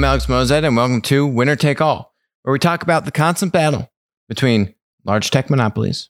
I'm 0.00 0.04
Alex 0.04 0.24
Moazed, 0.24 0.64
and 0.64 0.76
welcome 0.78 1.02
to 1.02 1.26
Winner 1.26 1.56
Take 1.56 1.82
All, 1.82 2.14
where 2.40 2.54
we 2.54 2.58
talk 2.58 2.82
about 2.82 3.04
the 3.04 3.12
constant 3.12 3.52
battle 3.52 3.92
between 4.30 4.74
large 5.04 5.30
tech 5.30 5.50
monopolies 5.50 6.08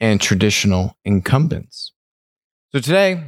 and 0.00 0.20
traditional 0.20 0.96
incumbents. 1.04 1.92
So 2.72 2.80
today, 2.80 3.22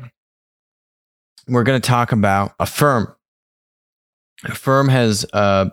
we're 1.47 1.63
going 1.63 1.81
to 1.81 1.89
talk 1.89 2.11
about 2.11 2.57
Affirm. 2.59 3.15
A 4.43 4.57
firm 4.57 4.89
has 4.89 5.25
uh, 5.33 5.67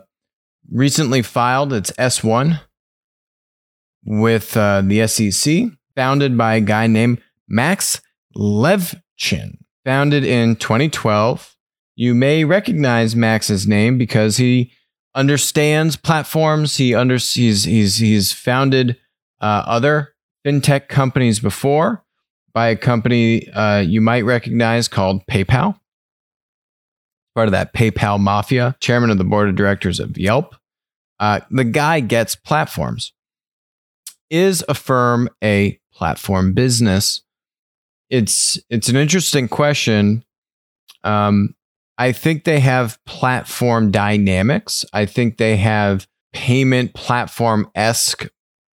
recently 0.70 1.22
filed 1.22 1.72
its 1.72 1.90
S1 1.90 2.60
with 4.04 4.56
uh, 4.56 4.82
the 4.82 5.04
SEC, 5.08 5.64
founded 5.96 6.38
by 6.38 6.54
a 6.54 6.60
guy 6.60 6.86
named 6.86 7.20
Max 7.48 8.00
Levchin, 8.36 9.56
founded 9.84 10.22
in 10.22 10.54
2012. 10.54 11.51
You 11.94 12.14
may 12.14 12.44
recognize 12.44 13.14
Max's 13.14 13.66
name 13.66 13.98
because 13.98 14.38
he 14.38 14.72
understands 15.14 15.96
platforms. 15.96 16.76
He 16.76 16.94
under, 16.94 17.16
he's, 17.16 17.64
he's, 17.64 17.96
he's 17.96 18.32
founded 18.32 18.96
uh, 19.40 19.64
other 19.66 20.14
fintech 20.44 20.88
companies 20.88 21.40
before 21.40 22.04
by 22.54 22.68
a 22.68 22.76
company 22.76 23.48
uh, 23.50 23.78
you 23.78 24.00
might 24.00 24.24
recognize 24.24 24.88
called 24.88 25.26
PayPal. 25.26 25.78
Part 27.34 27.48
of 27.48 27.52
that 27.52 27.72
PayPal 27.72 28.20
mafia, 28.20 28.76
chairman 28.80 29.10
of 29.10 29.18
the 29.18 29.24
board 29.24 29.48
of 29.48 29.56
directors 29.56 30.00
of 30.00 30.18
Yelp. 30.18 30.54
Uh, 31.18 31.40
the 31.50 31.64
guy 31.64 32.00
gets 32.00 32.34
platforms. 32.34 33.12
Is 34.28 34.64
Affirm 34.68 35.28
a 35.42 35.78
platform 35.92 36.52
business? 36.52 37.22
It's 38.10 38.58
it's 38.68 38.88
an 38.88 38.96
interesting 38.96 39.48
question. 39.48 40.24
Um, 41.04 41.54
I 41.98 42.12
think 42.12 42.44
they 42.44 42.60
have 42.60 42.98
platform 43.04 43.90
dynamics. 43.90 44.84
I 44.92 45.06
think 45.06 45.36
they 45.36 45.56
have 45.56 46.06
payment 46.32 46.94
platform 46.94 47.70
esque 47.74 48.28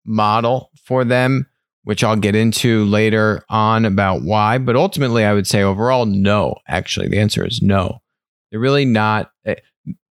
model 0.05 0.71
for 0.83 1.03
them, 1.03 1.45
which 1.83 2.03
I'll 2.03 2.15
get 2.15 2.35
into 2.35 2.85
later 2.85 3.43
on 3.49 3.85
about 3.85 4.21
why. 4.21 4.57
But 4.57 4.75
ultimately, 4.75 5.25
I 5.25 5.33
would 5.33 5.47
say 5.47 5.61
overall, 5.61 6.05
no. 6.05 6.55
Actually, 6.67 7.09
the 7.09 7.19
answer 7.19 7.45
is 7.45 7.61
no. 7.61 7.99
They're 8.51 8.59
really 8.59 8.85
not 8.85 9.31
eh, 9.45 9.55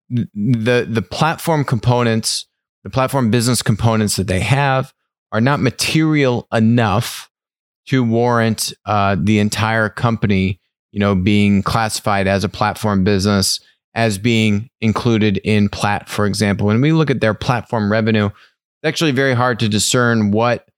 the 0.10 0.86
the 0.90 1.02
platform 1.02 1.64
components, 1.64 2.48
the 2.84 2.90
platform 2.90 3.32
business 3.32 3.62
components 3.62 4.16
that 4.18 4.28
they 4.28 4.42
have 4.42 4.94
are 5.32 5.42
not 5.42 5.60
material 5.60 6.48
enough 6.54 7.30
to 7.88 8.04
warrant 8.04 8.74
uh, 8.86 9.16
the 9.20 9.40
entire 9.40 9.90
company, 9.90 10.60
you 10.96 11.00
know, 11.00 11.14
being 11.14 11.62
classified 11.62 12.26
as 12.26 12.46
a 12.46 12.50
platform 12.50 13.04
business, 13.04 13.60
as 13.96 14.18
being 14.18 14.70
included 14.80 15.42
in 15.44 15.68
Plat, 15.68 16.08
for 16.08 16.26
example. 16.26 16.68
When 16.68 16.80
we 16.80 16.94
look 16.94 17.12
at 17.12 17.20
their 17.20 17.34
platform 17.34 17.92
revenue, 17.92 18.28
it's 18.28 18.86
actually 18.86 19.12
very 19.12 19.34
hard 19.34 19.60
to 19.60 19.68
discern 19.68 20.32
what, 20.32 20.70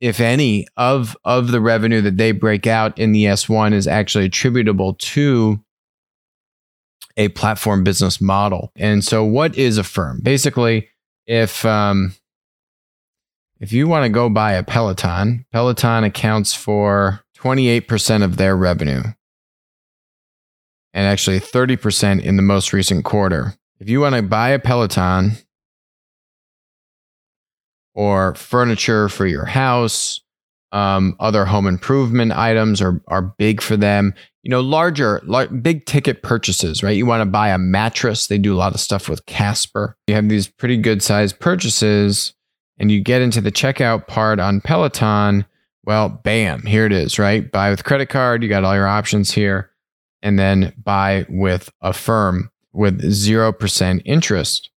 if 0.00 0.18
any, 0.18 0.66
of 0.76 1.16
of 1.24 1.52
the 1.52 1.60
revenue 1.60 2.00
that 2.00 2.16
they 2.16 2.32
break 2.32 2.66
out 2.66 2.98
in 2.98 3.12
the 3.12 3.26
S1 3.26 3.72
is 3.72 3.86
actually 3.86 4.24
attributable 4.24 4.94
to 4.94 5.62
a 7.16 7.28
platform 7.28 7.84
business 7.84 8.20
model. 8.20 8.72
And 8.74 9.04
so, 9.04 9.22
what 9.22 9.56
is 9.56 9.78
Affirm? 9.78 10.22
Basically, 10.24 10.88
if 11.28 11.64
um, 11.64 12.16
if 13.60 13.72
you 13.72 13.86
want 13.86 14.06
to 14.06 14.08
go 14.08 14.28
buy 14.28 14.54
a 14.54 14.64
Peloton, 14.64 15.46
Peloton 15.52 16.02
accounts 16.02 16.52
for 16.52 17.20
28% 17.38 18.24
of 18.24 18.38
their 18.38 18.56
revenue 18.56 19.04
and 20.94 21.06
actually 21.06 21.40
30% 21.40 22.22
in 22.22 22.36
the 22.36 22.42
most 22.42 22.72
recent 22.72 23.04
quarter. 23.04 23.54
If 23.80 23.88
you 23.88 24.00
want 24.00 24.14
to 24.14 24.22
buy 24.22 24.50
a 24.50 24.58
Peloton 24.58 25.32
or 27.94 28.34
furniture 28.34 29.08
for 29.08 29.26
your 29.26 29.46
house, 29.46 30.20
um, 30.72 31.16
other 31.20 31.44
home 31.44 31.66
improvement 31.66 32.32
items 32.32 32.80
are 32.80 33.02
are 33.08 33.22
big 33.22 33.60
for 33.60 33.76
them. 33.76 34.14
You 34.42 34.50
know, 34.50 34.60
larger, 34.60 35.22
big 35.60 35.86
ticket 35.86 36.22
purchases, 36.22 36.82
right? 36.82 36.96
You 36.96 37.06
want 37.06 37.20
to 37.20 37.26
buy 37.26 37.50
a 37.50 37.58
mattress. 37.58 38.26
They 38.26 38.38
do 38.38 38.54
a 38.54 38.58
lot 38.58 38.74
of 38.74 38.80
stuff 38.80 39.08
with 39.08 39.24
Casper. 39.26 39.96
You 40.08 40.14
have 40.16 40.28
these 40.28 40.48
pretty 40.48 40.78
good 40.78 41.02
sized 41.02 41.38
purchases, 41.38 42.32
and 42.78 42.90
you 42.90 43.00
get 43.00 43.22
into 43.22 43.40
the 43.40 43.52
checkout 43.52 44.08
part 44.08 44.40
on 44.40 44.60
Peloton. 44.60 45.44
Well, 45.84 46.08
bam, 46.08 46.62
here 46.62 46.86
it 46.86 46.92
is, 46.92 47.18
right? 47.18 47.50
Buy 47.50 47.70
with 47.70 47.84
credit 47.84 48.08
card. 48.08 48.42
You 48.42 48.48
got 48.48 48.64
all 48.64 48.74
your 48.74 48.88
options 48.88 49.32
here, 49.32 49.70
and 50.22 50.38
then 50.38 50.72
buy 50.82 51.26
with 51.28 51.70
Affirm 51.80 52.50
with 52.72 53.02
zero 53.10 53.52
percent 53.52 54.02
interest. 54.04 54.70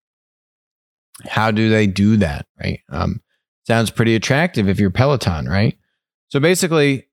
How 1.28 1.52
do 1.52 1.70
they 1.70 1.86
do 1.88 2.18
that, 2.18 2.46
right? 2.60 2.80
Um, 2.90 3.22
sounds 3.68 3.92
pretty 3.92 4.16
attractive 4.16 4.68
if 4.68 4.80
you're 4.80 4.90
Peloton, 4.90 5.48
right? 5.48 5.78
So 6.30 6.40
basically, 6.40 7.08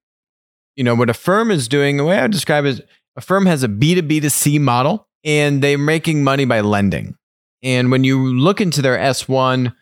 you 0.77 0.85
know, 0.85 0.95
what 0.95 1.11
Affirm 1.11 1.51
is 1.51 1.69
doing, 1.69 1.97
the 1.97 2.05
way 2.05 2.19
I 2.19 2.27
describe 2.27 2.65
it 2.65 2.69
is 2.69 2.83
firm 3.21 3.47
has 3.47 3.63
a 3.63 3.69
B2B 3.69 4.23
to 4.23 4.31
C 4.31 4.59
model 4.59 5.09
and 5.25 5.63
they're 5.63 5.79
making 5.79 6.25
money 6.25 6.45
by 6.45 6.61
lending. 6.61 7.17
And 7.63 7.91
when 7.91 8.05
you 8.05 8.39
look 8.39 8.61
into 8.61 8.81
their 8.81 8.97
S1, 8.97 9.75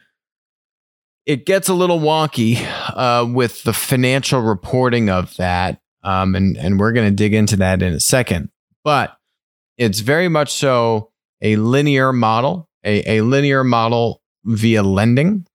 it 1.27 1.47
gets 1.47 1.69
a 1.69 1.75
little 1.75 2.01
wonky 2.01 2.57
uh, 2.95 3.27
with 3.31 3.63
the 3.63 3.73
financial 3.73 4.41
reporting 4.41 5.11
of 5.11 5.37
that. 5.37 5.81
Um, 6.03 6.35
and, 6.35 6.57
and 6.57 6.79
we're 6.79 6.93
going 6.93 7.09
to 7.09 7.15
dig 7.15 7.35
into 7.35 7.57
that 7.57 7.83
in 7.83 7.93
a 7.93 8.01
second. 8.01 8.51
But 8.85 9.17
it's 9.77 10.01
very 10.01 10.29
much 10.29 10.53
so 10.53 11.11
a 11.41 11.57
linear 11.57 12.13
model, 12.13 12.69
a, 12.85 13.19
a 13.19 13.21
linear 13.23 13.65
model 13.65 14.23
via 14.45 14.83
lending 14.83 15.47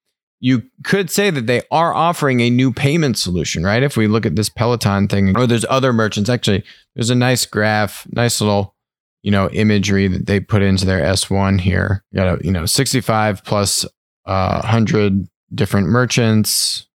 you 0.44 0.62
could 0.84 1.10
say 1.10 1.30
that 1.30 1.48
they 1.48 1.62
are 1.72 1.94
offering 1.94 2.42
a 2.42 2.50
new 2.50 2.74
payment 2.74 3.18
solution, 3.18 3.64
right? 3.64 3.82
If 3.82 3.96
we 3.96 4.08
look 4.08 4.26
at 4.26 4.36
this 4.36 4.50
Peloton 4.50 5.08
thing, 5.08 5.38
or 5.38 5.48
there's 5.48 5.66
other 5.70 5.94
merchants. 5.94 6.30
Actually, 6.30 6.66
there's 6.96 7.10
a 7.10 7.16
nice 7.16 7.46
graph, 7.46 8.06
nice 8.12 8.42
little, 8.42 8.76
you 9.22 9.32
know, 9.32 9.50
imagery 9.52 10.10
that 10.10 10.26
they 10.26 10.42
put 10.42 10.62
into 10.62 10.86
their 10.86 11.00
S1 11.00 11.62
here. 11.62 12.04
You 12.12 12.18
got 12.18 12.42
a, 12.42 12.46
you 12.46 12.52
know, 12.52 12.66
65 12.66 13.46
plus 13.46 13.86
uh, 14.26 14.60
100 14.64 15.30
different 15.56 15.88
merchants. 15.88 16.88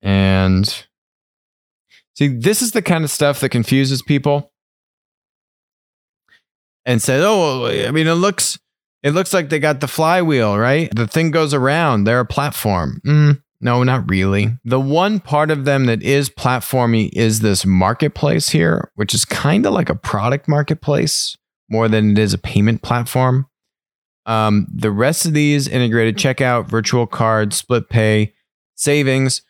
And 0.00 0.86
see, 2.14 2.28
this 2.28 2.62
is 2.62 2.72
the 2.72 2.82
kind 2.82 3.04
of 3.04 3.10
stuff 3.10 3.40
that 3.40 3.50
confuses 3.50 4.02
people 4.02 4.52
and 6.84 7.02
says, 7.02 7.22
oh, 7.24 7.66
I 7.66 7.90
mean, 7.90 8.06
it 8.06 8.14
looks 8.14 8.58
it 9.02 9.12
looks 9.12 9.32
like 9.32 9.48
they 9.48 9.58
got 9.58 9.80
the 9.80 9.88
flywheel, 9.88 10.58
right? 10.58 10.94
The 10.94 11.06
thing 11.06 11.30
goes 11.30 11.54
around. 11.54 12.04
They're 12.04 12.20
a 12.20 12.26
platform. 12.26 13.00
Mm, 13.06 13.42
no, 13.60 13.82
not 13.82 14.08
really. 14.10 14.58
The 14.64 14.80
one 14.80 15.20
part 15.20 15.50
of 15.50 15.64
them 15.64 15.86
that 15.86 16.02
is 16.02 16.28
platformy 16.28 17.08
is 17.14 17.40
this 17.40 17.64
marketplace 17.64 18.50
here, 18.50 18.90
which 18.96 19.14
is 19.14 19.24
kind 19.24 19.64
of 19.64 19.72
like 19.72 19.88
a 19.88 19.94
product 19.94 20.48
marketplace 20.48 21.36
more 21.70 21.88
than 21.88 22.10
it 22.10 22.18
is 22.18 22.34
a 22.34 22.38
payment 22.38 22.82
platform. 22.82 23.46
Um, 24.26 24.66
the 24.72 24.90
rest 24.90 25.24
of 25.24 25.32
these 25.32 25.66
integrated 25.66 26.16
checkout, 26.16 26.68
virtual 26.68 27.06
card, 27.06 27.54
split 27.54 27.88
pay, 27.88 28.34
savings. 28.74 29.42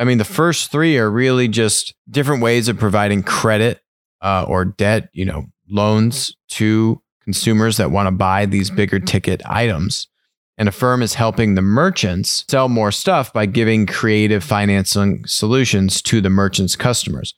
I 0.00 0.04
mean, 0.04 0.16
the 0.16 0.24
first 0.24 0.72
three 0.72 0.96
are 0.96 1.10
really 1.10 1.46
just 1.46 1.94
different 2.08 2.42
ways 2.42 2.68
of 2.68 2.78
providing 2.78 3.22
credit 3.22 3.82
uh, 4.22 4.46
or 4.48 4.64
debt, 4.64 5.10
you 5.12 5.26
know, 5.26 5.44
loans 5.68 6.34
to 6.52 7.02
consumers 7.22 7.76
that 7.76 7.90
want 7.90 8.06
to 8.06 8.10
buy 8.10 8.46
these 8.46 8.70
bigger 8.70 8.96
mm-hmm. 8.96 9.04
ticket 9.04 9.42
items. 9.44 10.08
And 10.56 10.70
Affirm 10.70 11.02
is 11.02 11.14
helping 11.14 11.54
the 11.54 11.62
merchants 11.62 12.46
sell 12.48 12.68
more 12.68 12.90
stuff 12.92 13.30
by 13.32 13.44
giving 13.44 13.86
creative 13.86 14.42
financing 14.42 15.24
solutions 15.26 16.00
to 16.02 16.22
the 16.22 16.30
merchant's 16.30 16.76
customers. 16.76 17.34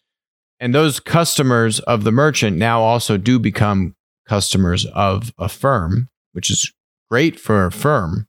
And 0.60 0.72
those 0.72 1.00
customers 1.00 1.80
of 1.80 2.04
the 2.04 2.12
merchant 2.12 2.56
now 2.56 2.80
also 2.80 3.16
do 3.16 3.40
become 3.40 3.96
customers 4.28 4.86
of 4.86 5.32
Affirm, 5.36 6.10
which 6.30 6.48
is 6.48 6.72
great 7.10 7.40
for 7.40 7.66
Affirm. 7.66 8.28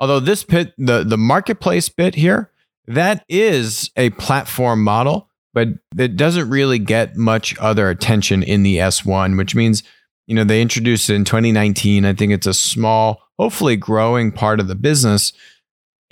Although 0.00 0.20
this 0.20 0.44
bit, 0.44 0.74
the, 0.78 1.04
the 1.04 1.18
marketplace 1.18 1.88
bit 1.88 2.14
here, 2.14 2.50
that 2.86 3.24
is 3.28 3.90
a 3.96 4.10
platform 4.10 4.82
model 4.82 5.28
but 5.58 5.68
it 5.98 6.16
doesn't 6.16 6.50
really 6.50 6.78
get 6.78 7.16
much 7.16 7.58
other 7.58 7.90
attention 7.90 8.44
in 8.44 8.62
the 8.62 8.76
S1, 8.76 9.36
which 9.36 9.56
means, 9.56 9.82
you 10.28 10.34
know, 10.36 10.44
they 10.44 10.62
introduced 10.62 11.10
it 11.10 11.14
in 11.14 11.24
2019. 11.24 12.04
I 12.04 12.12
think 12.12 12.32
it's 12.32 12.46
a 12.46 12.54
small, 12.54 13.22
hopefully 13.38 13.76
growing 13.76 14.30
part 14.30 14.60
of 14.60 14.68
the 14.68 14.76
business. 14.76 15.32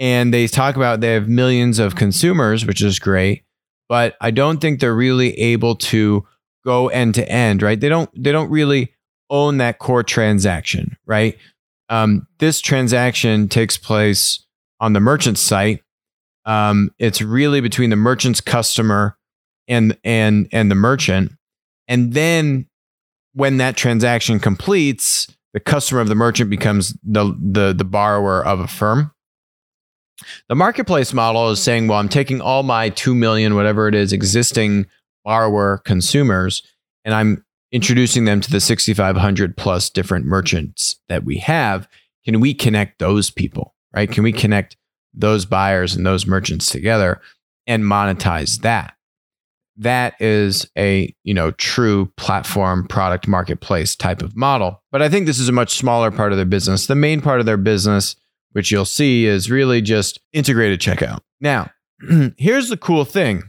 And 0.00 0.34
they 0.34 0.48
talk 0.48 0.74
about 0.74 1.00
they 1.00 1.12
have 1.12 1.28
millions 1.28 1.78
of 1.78 1.94
consumers, 1.94 2.66
which 2.66 2.82
is 2.82 2.98
great, 2.98 3.44
but 3.88 4.16
I 4.20 4.32
don't 4.32 4.60
think 4.60 4.80
they're 4.80 4.92
really 4.92 5.38
able 5.38 5.76
to 5.76 6.26
go 6.64 6.88
end 6.88 7.14
to 7.14 7.30
end, 7.30 7.62
right? 7.62 7.78
They 7.80 7.88
don't 7.88 8.10
they 8.20 8.32
don't 8.32 8.50
really 8.50 8.94
own 9.30 9.58
that 9.58 9.78
core 9.78 10.02
transaction, 10.02 10.96
right? 11.06 11.38
Um, 11.88 12.26
this 12.38 12.60
transaction 12.60 13.48
takes 13.48 13.76
place 13.76 14.44
on 14.80 14.92
the 14.92 15.00
merchant 15.00 15.38
site. 15.38 15.82
Um, 16.44 16.90
it's 16.98 17.22
really 17.22 17.60
between 17.60 17.90
the 17.90 17.96
merchant's 17.96 18.40
customer 18.40 19.16
and 19.68 19.98
and 20.04 20.48
and 20.52 20.70
the 20.70 20.76
merchant 20.76 21.32
and 21.88 22.12
then 22.12 22.66
when 23.34 23.58
that 23.58 23.76
transaction 23.76 24.40
completes, 24.40 25.28
the 25.52 25.60
customer 25.60 26.00
of 26.00 26.08
the 26.08 26.14
merchant 26.14 26.50
becomes 26.50 26.96
the 27.02 27.36
the 27.38 27.72
the 27.72 27.84
borrower 27.84 28.44
of 28.44 28.60
Affirm. 28.60 29.12
The 30.48 30.54
marketplace 30.54 31.12
model 31.12 31.50
is 31.50 31.62
saying, 31.62 31.88
well, 31.88 31.98
I'm 31.98 32.08
taking 32.08 32.40
all 32.40 32.62
my 32.62 32.88
2 32.88 33.14
million, 33.14 33.54
whatever 33.54 33.86
it 33.86 33.94
is, 33.94 34.14
existing 34.14 34.86
borrower 35.24 35.82
consumers, 35.84 36.62
and 37.04 37.14
I'm 37.14 37.44
introducing 37.76 38.24
them 38.24 38.40
to 38.40 38.50
the 38.50 38.58
6,500 38.58 39.54
plus 39.54 39.90
different 39.90 40.24
merchants 40.24 40.96
that 41.10 41.24
we 41.24 41.36
have. 41.36 41.86
Can 42.24 42.40
we 42.40 42.54
connect 42.54 42.98
those 42.98 43.30
people, 43.30 43.74
right? 43.94 44.10
Can 44.10 44.24
we 44.24 44.32
connect 44.32 44.78
those 45.12 45.44
buyers 45.44 45.94
and 45.94 46.06
those 46.06 46.26
merchants 46.26 46.70
together 46.70 47.20
and 47.66 47.84
monetize 47.84 48.62
that? 48.62 48.94
That 49.76 50.14
is 50.20 50.66
a, 50.78 51.14
you 51.22 51.34
know, 51.34 51.50
true 51.50 52.10
platform 52.16 52.88
product 52.88 53.28
marketplace 53.28 53.94
type 53.94 54.22
of 54.22 54.34
model. 54.34 54.82
But 54.90 55.02
I 55.02 55.10
think 55.10 55.26
this 55.26 55.38
is 55.38 55.50
a 55.50 55.52
much 55.52 55.74
smaller 55.74 56.10
part 56.10 56.32
of 56.32 56.38
their 56.38 56.46
business. 56.46 56.86
The 56.86 56.94
main 56.94 57.20
part 57.20 57.40
of 57.40 57.46
their 57.46 57.58
business 57.58 58.16
which 58.52 58.72
you'll 58.72 58.86
see 58.86 59.26
is 59.26 59.50
really 59.50 59.82
just 59.82 60.18
integrated 60.32 60.80
checkout. 60.80 61.18
Now, 61.42 61.68
here's 62.38 62.70
the 62.70 62.78
cool 62.78 63.04
thing. 63.04 63.42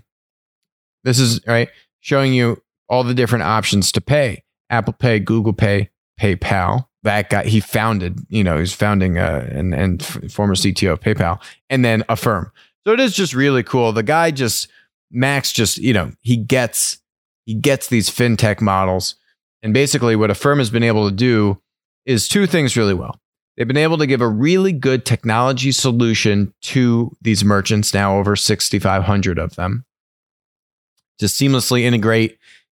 This 1.06 1.18
is 1.18 1.40
right 1.48 1.70
showing 2.02 2.34
you 2.34 2.62
all 2.90 3.04
the 3.04 3.14
different 3.14 3.44
options 3.44 3.92
to 3.94 4.02
pay. 4.02 4.44
Apple 4.70 4.94
Pay, 4.94 5.20
Google 5.20 5.54
Pay, 5.54 5.90
PayPal. 6.20 6.88
That 7.04 7.30
guy 7.30 7.46
he 7.46 7.60
founded, 7.60 8.20
you 8.30 8.44
know, 8.44 8.58
he's 8.58 8.74
founding 8.74 9.18
uh, 9.18 9.48
and 9.52 9.74
and 9.74 10.04
former 10.04 10.56
CTO 10.56 10.94
of 10.94 11.00
PayPal, 11.00 11.42
and 11.70 11.86
then 11.86 12.04
Affirm. 12.10 12.52
So 12.86 12.94
it 12.94 13.00
is 13.00 13.16
just 13.16 13.34
really 13.34 13.64
cool. 13.64 13.94
The 13.94 14.04
guy 14.04 14.32
just 14.32 14.68
Max 15.12 15.52
just 15.52 15.78
you 15.78 15.94
know 15.94 16.12
he 16.22 16.36
gets 16.36 16.98
he 17.46 17.54
gets 17.54 17.88
these 17.88 18.10
fintech 18.10 18.60
models, 18.60 19.16
and 19.64 19.74
basically 19.74 20.16
what 20.16 20.32
Affirm 20.32 20.58
has 20.58 20.70
been 20.70 20.84
able 20.84 21.10
to 21.10 21.16
do 21.16 21.62
is 22.06 22.28
two 22.28 22.48
things 22.48 22.76
really 22.76 22.94
well. 22.94 23.20
They've 23.58 23.68
been 23.68 23.78
able 23.78 23.98
to 23.98 24.08
give 24.08 24.22
a 24.22 24.28
really 24.28 24.72
good 24.72 25.04
technology 25.04 25.72
solution 25.72 26.54
to 26.62 27.12
these 27.22 27.44
merchants, 27.44 27.94
now 27.94 28.18
over 28.18 28.36
6,500 28.36 29.40
of 29.40 29.56
them, 29.56 29.84
to 31.18 31.26
seamlessly 31.26 31.82
integrate. 31.82 32.38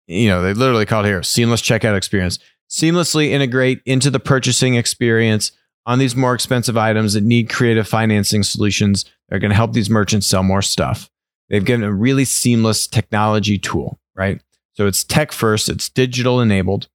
You 0.09 0.27
know, 0.27 0.41
they 0.41 0.53
literally 0.53 0.87
call 0.87 1.05
it 1.05 1.07
here 1.07 1.21
seamless 1.21 1.61
checkout 1.61 1.95
experience, 1.95 2.39
seamlessly 2.67 3.29
integrate 3.29 3.81
into 3.85 4.09
the 4.09 4.19
purchasing 4.19 4.73
experience 4.73 5.51
on 5.85 5.99
these 5.99 6.15
more 6.15 6.33
expensive 6.33 6.77
items 6.77 7.13
that 7.13 7.23
need 7.23 7.49
creative 7.49 7.87
financing 7.87 8.41
solutions 8.41 9.05
that 9.27 9.35
are 9.35 9.39
going 9.39 9.51
to 9.51 9.55
help 9.55 9.73
these 9.73 9.89
merchants 9.89 10.25
sell 10.25 10.41
more 10.41 10.63
stuff. 10.63 11.11
They've 11.49 11.63
given 11.63 11.83
a 11.83 11.93
really 11.93 12.25
seamless 12.25 12.87
technology 12.87 13.59
tool, 13.59 13.99
right? 14.15 14.41
So 14.73 14.87
it's 14.87 15.03
tech 15.03 15.31
first, 15.31 15.69
it's 15.69 15.89
digital 15.89 16.41
enabled. 16.41 16.87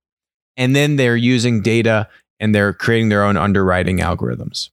And 0.57 0.75
then 0.75 0.97
they're 0.97 1.17
using 1.17 1.63
data 1.63 2.09
and 2.41 2.53
they're 2.53 2.73
creating 2.73 3.11
their 3.11 3.25
own 3.25 3.37
underwriting 3.37 3.99
algorithms. 3.99 4.71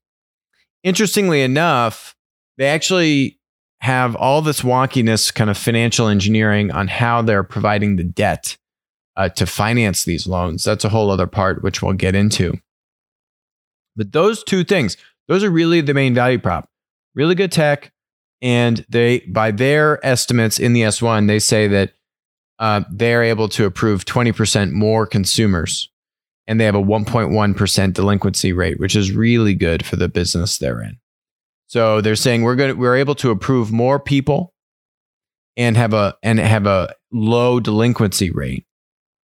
Interestingly 0.83 1.41
enough, 1.41 2.15
they 2.57 2.67
actually 2.67 3.39
have 3.81 4.15
all 4.15 4.41
this 4.41 4.61
wonkiness, 4.61 5.33
kind 5.33 5.49
of 5.49 5.57
financial 5.57 6.07
engineering 6.07 6.71
on 6.71 6.87
how 6.87 7.21
they're 7.21 7.43
providing 7.43 7.95
the 7.95 8.03
debt 8.03 8.57
uh, 9.17 9.29
to 9.29 9.45
finance 9.45 10.05
these 10.05 10.27
loans. 10.27 10.63
That's 10.63 10.85
a 10.85 10.89
whole 10.89 11.09
other 11.09 11.27
part, 11.27 11.63
which 11.63 11.81
we'll 11.81 11.93
get 11.93 12.15
into. 12.15 12.53
But 13.95 14.11
those 14.11 14.43
two 14.43 14.63
things, 14.63 14.97
those 15.27 15.43
are 15.43 15.49
really 15.49 15.81
the 15.81 15.95
main 15.95 16.13
value 16.13 16.39
prop. 16.39 16.69
Really 17.15 17.35
good 17.35 17.51
tech. 17.51 17.91
And 18.41 18.85
they, 18.87 19.19
by 19.21 19.51
their 19.51 20.03
estimates 20.05 20.59
in 20.59 20.73
the 20.73 20.83
S1, 20.83 21.27
they 21.27 21.39
say 21.39 21.67
that 21.67 21.93
uh, 22.59 22.83
they're 22.91 23.23
able 23.23 23.49
to 23.49 23.65
approve 23.65 24.05
20% 24.05 24.71
more 24.71 25.07
consumers 25.07 25.89
and 26.45 26.59
they 26.59 26.65
have 26.65 26.75
a 26.75 26.81
1.1% 26.81 27.93
delinquency 27.93 28.53
rate, 28.53 28.79
which 28.79 28.95
is 28.95 29.11
really 29.11 29.55
good 29.55 29.85
for 29.85 29.95
the 29.95 30.07
business 30.07 30.57
they're 30.57 30.81
in. 30.81 30.97
So 31.71 32.01
they're 32.01 32.17
saying 32.17 32.41
we're 32.41 32.57
going 32.57 32.77
we're 32.77 32.97
able 32.97 33.15
to 33.15 33.31
approve 33.31 33.71
more 33.71 33.97
people 33.97 34.53
and 35.55 35.77
have 35.77 35.93
a 35.93 36.17
and 36.21 36.37
have 36.37 36.65
a 36.65 36.93
low 37.13 37.61
delinquency 37.61 38.29
rate. 38.29 38.65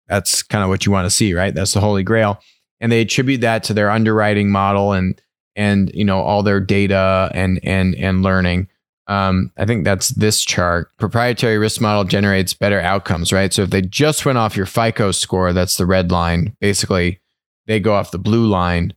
That's 0.09 0.43
kind 0.43 0.65
of 0.65 0.69
what 0.69 0.85
you 0.85 0.91
want 0.91 1.07
to 1.07 1.11
see, 1.11 1.35
right? 1.35 1.55
That's 1.55 1.73
the 1.73 1.79
holy 1.79 2.03
grail. 2.03 2.41
And 2.81 2.91
they 2.91 3.01
attribute 3.01 3.43
that 3.43 3.63
to 3.65 3.75
their 3.75 3.91
underwriting 3.91 4.51
model 4.51 4.93
and 4.93 5.23
and 5.55 5.93
you 5.95 6.05
know 6.05 6.21
all 6.21 6.43
their 6.43 6.59
data 6.59 7.31
and 7.33 7.61
and 7.63 7.95
and 7.95 8.25
learning. 8.25 8.67
Um, 9.07 9.53
I 9.57 9.65
think 9.65 9.85
that's 9.85 10.09
this 10.09 10.45
chart. 10.45 10.91
Proprietary 10.99 11.59
risk 11.59 11.81
model 11.81 12.03
generates 12.03 12.55
better 12.55 12.81
outcomes, 12.81 13.33
right? 13.33 13.53
So 13.53 13.63
if 13.63 13.71
they 13.71 13.83
just 13.83 14.27
went 14.27 14.39
off 14.39 14.57
your 14.57 14.67
FICO 14.67 15.13
score, 15.13 15.53
that's 15.53 15.77
the 15.77 15.87
red 15.87 16.11
line. 16.11 16.57
Basically, 16.61 17.21
they 17.69 17.79
go 17.79 17.95
off 17.95 18.11
the 18.11 18.19
blue 18.19 18.47
line, 18.49 18.95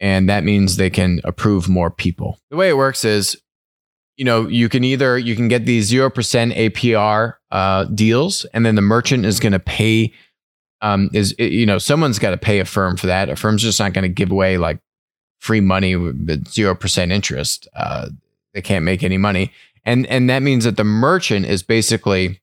and 0.00 0.28
that 0.28 0.44
means 0.44 0.76
they 0.76 0.90
can 0.90 1.20
approve 1.24 1.68
more 1.68 1.90
people. 1.90 2.38
The 2.50 2.56
way 2.56 2.68
it 2.68 2.76
works 2.76 3.04
is, 3.04 3.40
you 4.16 4.24
know, 4.24 4.48
you 4.48 4.68
can 4.68 4.84
either 4.84 5.18
you 5.18 5.36
can 5.36 5.48
get 5.48 5.64
these 5.64 5.86
zero 5.86 6.10
percent 6.10 6.52
APR 6.52 7.34
uh, 7.50 7.84
deals, 7.84 8.44
and 8.52 8.64
then 8.64 8.74
the 8.74 8.82
merchant 8.82 9.24
is 9.24 9.40
going 9.40 9.52
to 9.52 9.60
pay. 9.60 10.12
Um, 10.80 11.10
is 11.12 11.34
you 11.38 11.66
know 11.66 11.78
someone's 11.78 12.20
got 12.20 12.30
to 12.30 12.36
pay 12.36 12.60
Affirm 12.60 12.96
for 12.96 13.08
that. 13.08 13.28
Affirm's 13.28 13.62
just 13.62 13.80
not 13.80 13.92
going 13.92 14.02
to 14.02 14.08
give 14.08 14.30
away 14.30 14.58
like 14.58 14.78
free 15.40 15.60
money 15.60 15.96
with 15.96 16.48
zero 16.48 16.74
percent 16.74 17.10
interest. 17.10 17.66
Uh, 17.74 18.10
they 18.54 18.62
can't 18.62 18.84
make 18.84 19.02
any 19.02 19.18
money. 19.18 19.52
And 19.84 20.06
and 20.06 20.30
that 20.30 20.42
means 20.42 20.64
that 20.64 20.76
the 20.76 20.84
merchant 20.84 21.46
is 21.46 21.62
basically 21.62 22.40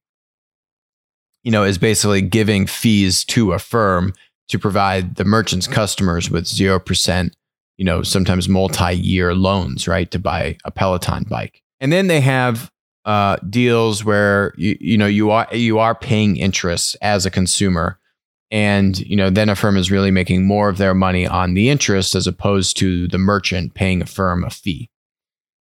you 1.44 1.52
know 1.52 1.64
is 1.64 1.78
basically 1.78 2.22
giving 2.22 2.68
fees 2.68 3.24
to 3.26 3.54
Affirm 3.54 4.14
to 4.48 4.60
provide 4.60 5.16
the 5.16 5.26
merchant's 5.26 5.68
customers 5.68 6.30
with 6.30 6.46
0%, 6.46 7.32
you 7.78 7.86
know, 7.86 8.04
sometimes 8.04 8.48
multi-year 8.48 9.36
loans, 9.36 9.88
right, 9.88 10.10
to 10.12 10.20
buy 10.20 10.58
a 10.66 10.72
Peloton 10.72 11.24
bike. 11.24 11.62
And 11.80 11.92
then 11.92 12.08
they 12.08 12.22
have 12.22 12.72
uh, 13.06 13.38
deals 13.50 14.04
where 14.04 14.54
you, 14.58 14.78
you 14.80 14.98
know 14.98 15.06
you 15.06 15.30
are 15.30 15.48
you 15.52 15.78
are 15.78 15.94
paying 15.94 16.38
interest 16.38 16.98
as 17.02 17.26
a 17.26 17.32
consumer 17.32 18.00
and 18.50 19.00
you 19.00 19.16
know 19.16 19.30
then 19.30 19.48
Affirm 19.48 19.78
is 19.78 19.92
really 19.92 20.10
making 20.10 20.48
more 20.48 20.70
of 20.70 20.80
their 20.80 20.96
money 20.96 21.28
on 21.28 21.54
the 21.54 21.70
interest 21.70 22.16
as 22.16 22.26
opposed 22.26 22.78
to 22.78 23.08
the 23.08 23.20
merchant 23.20 23.76
paying 23.76 24.02
Affirm 24.02 24.44
a 24.44 24.50
fee 24.50 24.90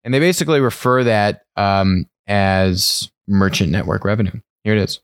and 0.07 0.13
they 0.13 0.19
basically 0.19 0.61
refer 0.61 1.03
that 1.03 1.41
um, 1.57 2.05
as 2.27 3.11
merchant 3.27 3.71
network 3.71 4.05
revenue. 4.05 4.39
Here 4.63 4.73
it 4.73 4.79
is. 4.79 5.01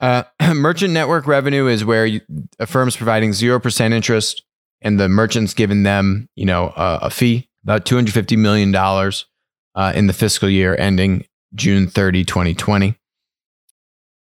Uh, 0.00 0.24
merchant 0.54 0.92
network 0.92 1.28
revenue 1.28 1.68
is 1.68 1.84
where 1.84 2.04
you, 2.04 2.22
a 2.58 2.64
is 2.64 2.96
providing 2.96 3.30
0% 3.30 3.92
interest 3.92 4.42
and 4.82 5.00
the 5.00 5.08
merchant's 5.08 5.54
giving 5.54 5.82
them, 5.82 6.28
you 6.36 6.44
know, 6.44 6.72
a, 6.76 6.98
a 7.02 7.10
fee, 7.10 7.48
about 7.64 7.84
$250 7.84 8.36
million 8.36 8.74
uh, 8.74 9.92
in 9.94 10.06
the 10.06 10.12
fiscal 10.12 10.48
year 10.48 10.76
ending 10.78 11.24
June 11.54 11.86
30, 11.86 12.24
2020, 12.24 12.98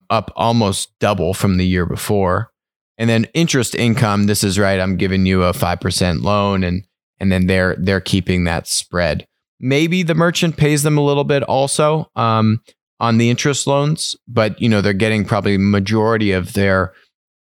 up 0.10 0.32
almost 0.36 0.98
double 1.00 1.34
from 1.34 1.58
the 1.58 1.66
year 1.66 1.86
before. 1.86 2.52
And 2.98 3.10
then 3.10 3.26
interest 3.34 3.76
income, 3.76 4.26
this 4.26 4.44
is 4.44 4.58
right. 4.58 4.80
I'm 4.80 4.98
giving 4.98 5.26
you 5.26 5.44
a 5.44 5.52
5% 5.52 6.24
loan 6.24 6.64
and, 6.64 6.88
and 7.20 7.32
then 7.32 7.48
they're, 7.48 7.76
they're 7.78 8.02
keeping 8.02 8.46
that 8.46 8.68
spread. 8.68 9.28
Maybe 9.60 10.04
the 10.04 10.16
merchant 10.16 10.58
pays 10.58 10.84
them 10.84 10.98
a 10.98 11.04
little 11.04 11.24
bit 11.24 11.44
also 11.44 12.10
um, 12.16 12.62
on 13.00 13.18
the 13.18 13.30
interest 13.30 13.68
loans, 13.68 14.16
but 14.28 14.60
you 14.62 14.70
know 14.70 14.82
they're 14.82 14.94
getting 14.94 15.26
probably 15.26 15.58
majority 15.58 16.32
of 16.32 16.54
their 16.54 16.94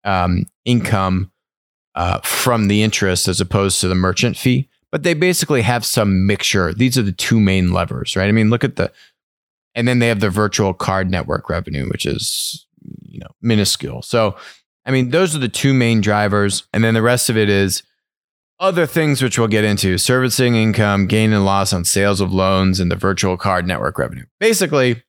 um, 0.04 0.46
income 0.66 1.32
uh, 1.96 2.20
from 2.22 2.68
the 2.68 2.84
interest 2.84 3.28
as 3.28 3.42
opposed 3.42 3.82
to 3.82 3.88
the 3.88 3.96
merchant 3.96 4.38
fee. 4.38 4.70
But 4.92 5.04
they 5.04 5.14
basically 5.14 5.64
have 5.64 5.86
some 5.86 6.28
mixture. 6.28 6.74
These 6.74 6.98
are 6.98 7.02
the 7.04 7.12
two 7.12 7.40
main 7.40 7.74
levers, 7.74 8.16
right? 8.16 8.28
I 8.28 8.32
mean, 8.32 8.50
look 8.50 8.64
at 8.64 8.76
the, 8.76 8.92
and 9.74 9.88
then 9.88 10.00
they 10.00 10.08
have 10.08 10.20
the 10.20 10.30
virtual 10.30 10.74
card 10.74 11.10
network 11.10 11.50
revenue, 11.50 11.90
which 11.90 12.06
is 12.06 12.66
you 13.02 13.20
know 13.20 13.30
minuscule. 13.42 14.02
So, 14.02 14.36
I 14.86 14.92
mean, 14.92 15.10
those 15.10 15.36
are 15.36 15.40
the 15.40 15.50
two 15.50 15.74
main 15.74 16.02
drivers, 16.02 16.68
and 16.74 16.84
then 16.84 16.94
the 16.94 17.02
rest 17.02 17.30
of 17.30 17.38
it 17.38 17.50
is 17.50 17.84
other 18.60 18.86
things 18.86 19.22
which 19.22 19.38
we'll 19.38 19.48
get 19.48 19.64
into 19.64 19.98
servicing 19.98 20.56
income, 20.56 21.08
gain 21.08 21.34
and 21.34 21.44
loss 21.44 21.74
on 21.74 21.86
sales 21.86 22.22
of 22.22 22.32
loans, 22.32 22.80
and 22.80 22.92
the 22.92 22.96
virtual 22.96 23.36
card 23.36 23.68
network 23.68 23.98
revenue. 23.98 24.26
Basically, 24.40 25.03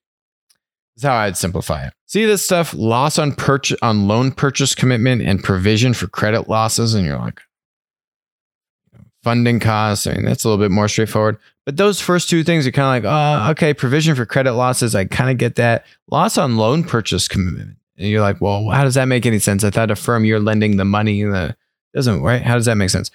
is 0.97 1.03
how 1.03 1.15
I'd 1.15 1.37
simplify 1.37 1.87
it. 1.87 1.93
See 2.07 2.25
this 2.25 2.45
stuff 2.45 2.75
loss 2.75 3.19
on 3.19 3.33
purchase 3.33 3.79
on 3.83 4.07
loan 4.07 4.33
purchase 4.33 4.75
commitment 4.75 5.23
and 5.23 5.43
provision 5.43 5.95
for 5.95 6.07
credit 6.07 6.49
losses, 6.49 6.95
and 6.95 7.05
you're 7.05 7.19
like, 7.19 7.41
funding 9.23 9.61
costs. 9.61 10.07
I 10.07 10.15
mean, 10.15 10.25
that's 10.25 10.45
a 10.45 10.49
little 10.49 10.63
bit 10.63 10.71
more 10.71 10.89
straightforward. 10.89 11.39
But 11.65 11.77
those 11.79 12.01
first 12.01 12.29
two 12.29 12.45
things 12.45 12.67
are 12.67 12.73
kind 12.73 13.05
of 13.05 13.11
like, 13.11 13.13
oh, 13.13 13.51
okay, 13.53 13.73
provision 13.73 14.15
for 14.15 14.27
credit 14.27 14.53
losses. 14.53 14.95
I 14.95 15.07
kind 15.07 15.31
of 15.31 15.39
get 15.39 15.57
that. 15.57 15.87
Loss 16.11 16.37
on 16.37 16.59
loan 16.59 16.85
purchase 16.85 17.27
commitment. 17.27 17.77
And 17.97 18.09
you're 18.09 18.21
like, 18.21 18.41
well, 18.41 18.69
how 18.69 18.85
does 18.85 18.95
that 18.95 19.07
make 19.07 19.25
any 19.25 19.39
sense? 19.39 19.65
I 19.65 19.71
thought 19.71 19.97
firm, 19.97 20.25
you're 20.25 20.41
lending 20.41 20.77
the 20.77 20.85
money. 20.85 21.23
The 21.23 21.57
doesn't 21.95 22.23
right? 22.23 22.43
How 22.43 22.55
does 22.57 22.67
that 22.67 22.75
make 22.75 22.91
sense? 22.91 23.11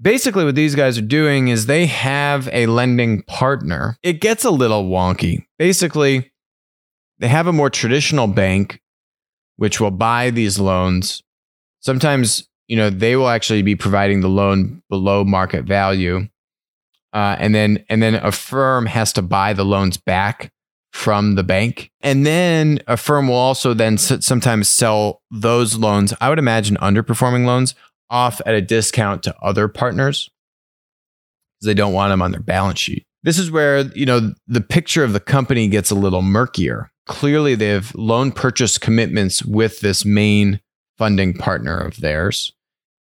basically 0.00 0.44
what 0.44 0.54
these 0.54 0.74
guys 0.74 0.98
are 0.98 1.02
doing 1.02 1.48
is 1.48 1.66
they 1.66 1.86
have 1.86 2.48
a 2.52 2.66
lending 2.66 3.22
partner. 3.22 3.98
It 4.02 4.20
gets 4.20 4.44
a 4.44 4.50
little 4.50 4.84
wonky. 4.84 5.46
Basically, 5.58 6.32
they 7.20 7.28
have 7.28 7.46
a 7.46 7.52
more 7.52 7.70
traditional 7.70 8.26
bank 8.26 8.80
which 9.56 9.80
will 9.80 9.90
buy 9.90 10.30
these 10.30 10.58
loans 10.58 11.22
sometimes 11.80 12.48
you 12.70 12.76
know 12.76 12.88
they 12.88 13.16
will 13.16 13.28
actually 13.28 13.62
be 13.62 13.74
providing 13.74 14.20
the 14.20 14.28
loan 14.28 14.80
below 14.88 15.24
market 15.24 15.64
value, 15.64 16.28
uh, 17.12 17.34
and 17.38 17.52
then 17.52 17.84
and 17.88 18.00
then 18.00 18.14
Affirm 18.14 18.86
has 18.86 19.12
to 19.14 19.22
buy 19.22 19.52
the 19.52 19.64
loans 19.64 19.96
back 19.96 20.52
from 20.92 21.34
the 21.34 21.42
bank, 21.42 21.90
and 22.00 22.24
then 22.24 22.78
Affirm 22.86 23.26
will 23.26 23.34
also 23.34 23.74
then 23.74 23.98
sometimes 23.98 24.68
sell 24.68 25.20
those 25.32 25.76
loans. 25.76 26.14
I 26.20 26.28
would 26.28 26.38
imagine 26.38 26.76
underperforming 26.76 27.44
loans 27.44 27.74
off 28.08 28.40
at 28.46 28.54
a 28.54 28.62
discount 28.62 29.24
to 29.24 29.36
other 29.42 29.66
partners 29.66 30.30
because 31.58 31.66
they 31.66 31.74
don't 31.74 31.92
want 31.92 32.12
them 32.12 32.22
on 32.22 32.30
their 32.30 32.40
balance 32.40 32.78
sheet. 32.78 33.04
This 33.24 33.38
is 33.38 33.50
where, 33.50 33.80
you 33.80 34.06
know, 34.06 34.32
the 34.46 34.60
picture 34.60 35.02
of 35.02 35.12
the 35.12 35.20
company 35.20 35.68
gets 35.68 35.90
a 35.90 35.94
little 35.94 36.22
murkier. 36.22 36.90
Clearly, 37.10 37.54
they 37.54 37.68
have 37.68 37.94
loan 37.94 38.32
purchase 38.32 38.78
commitments 38.78 39.44
with 39.44 39.80
this 39.80 40.04
main 40.04 40.60
funding 40.96 41.34
partner 41.34 41.76
of 41.76 41.98
theirs. 41.98 42.52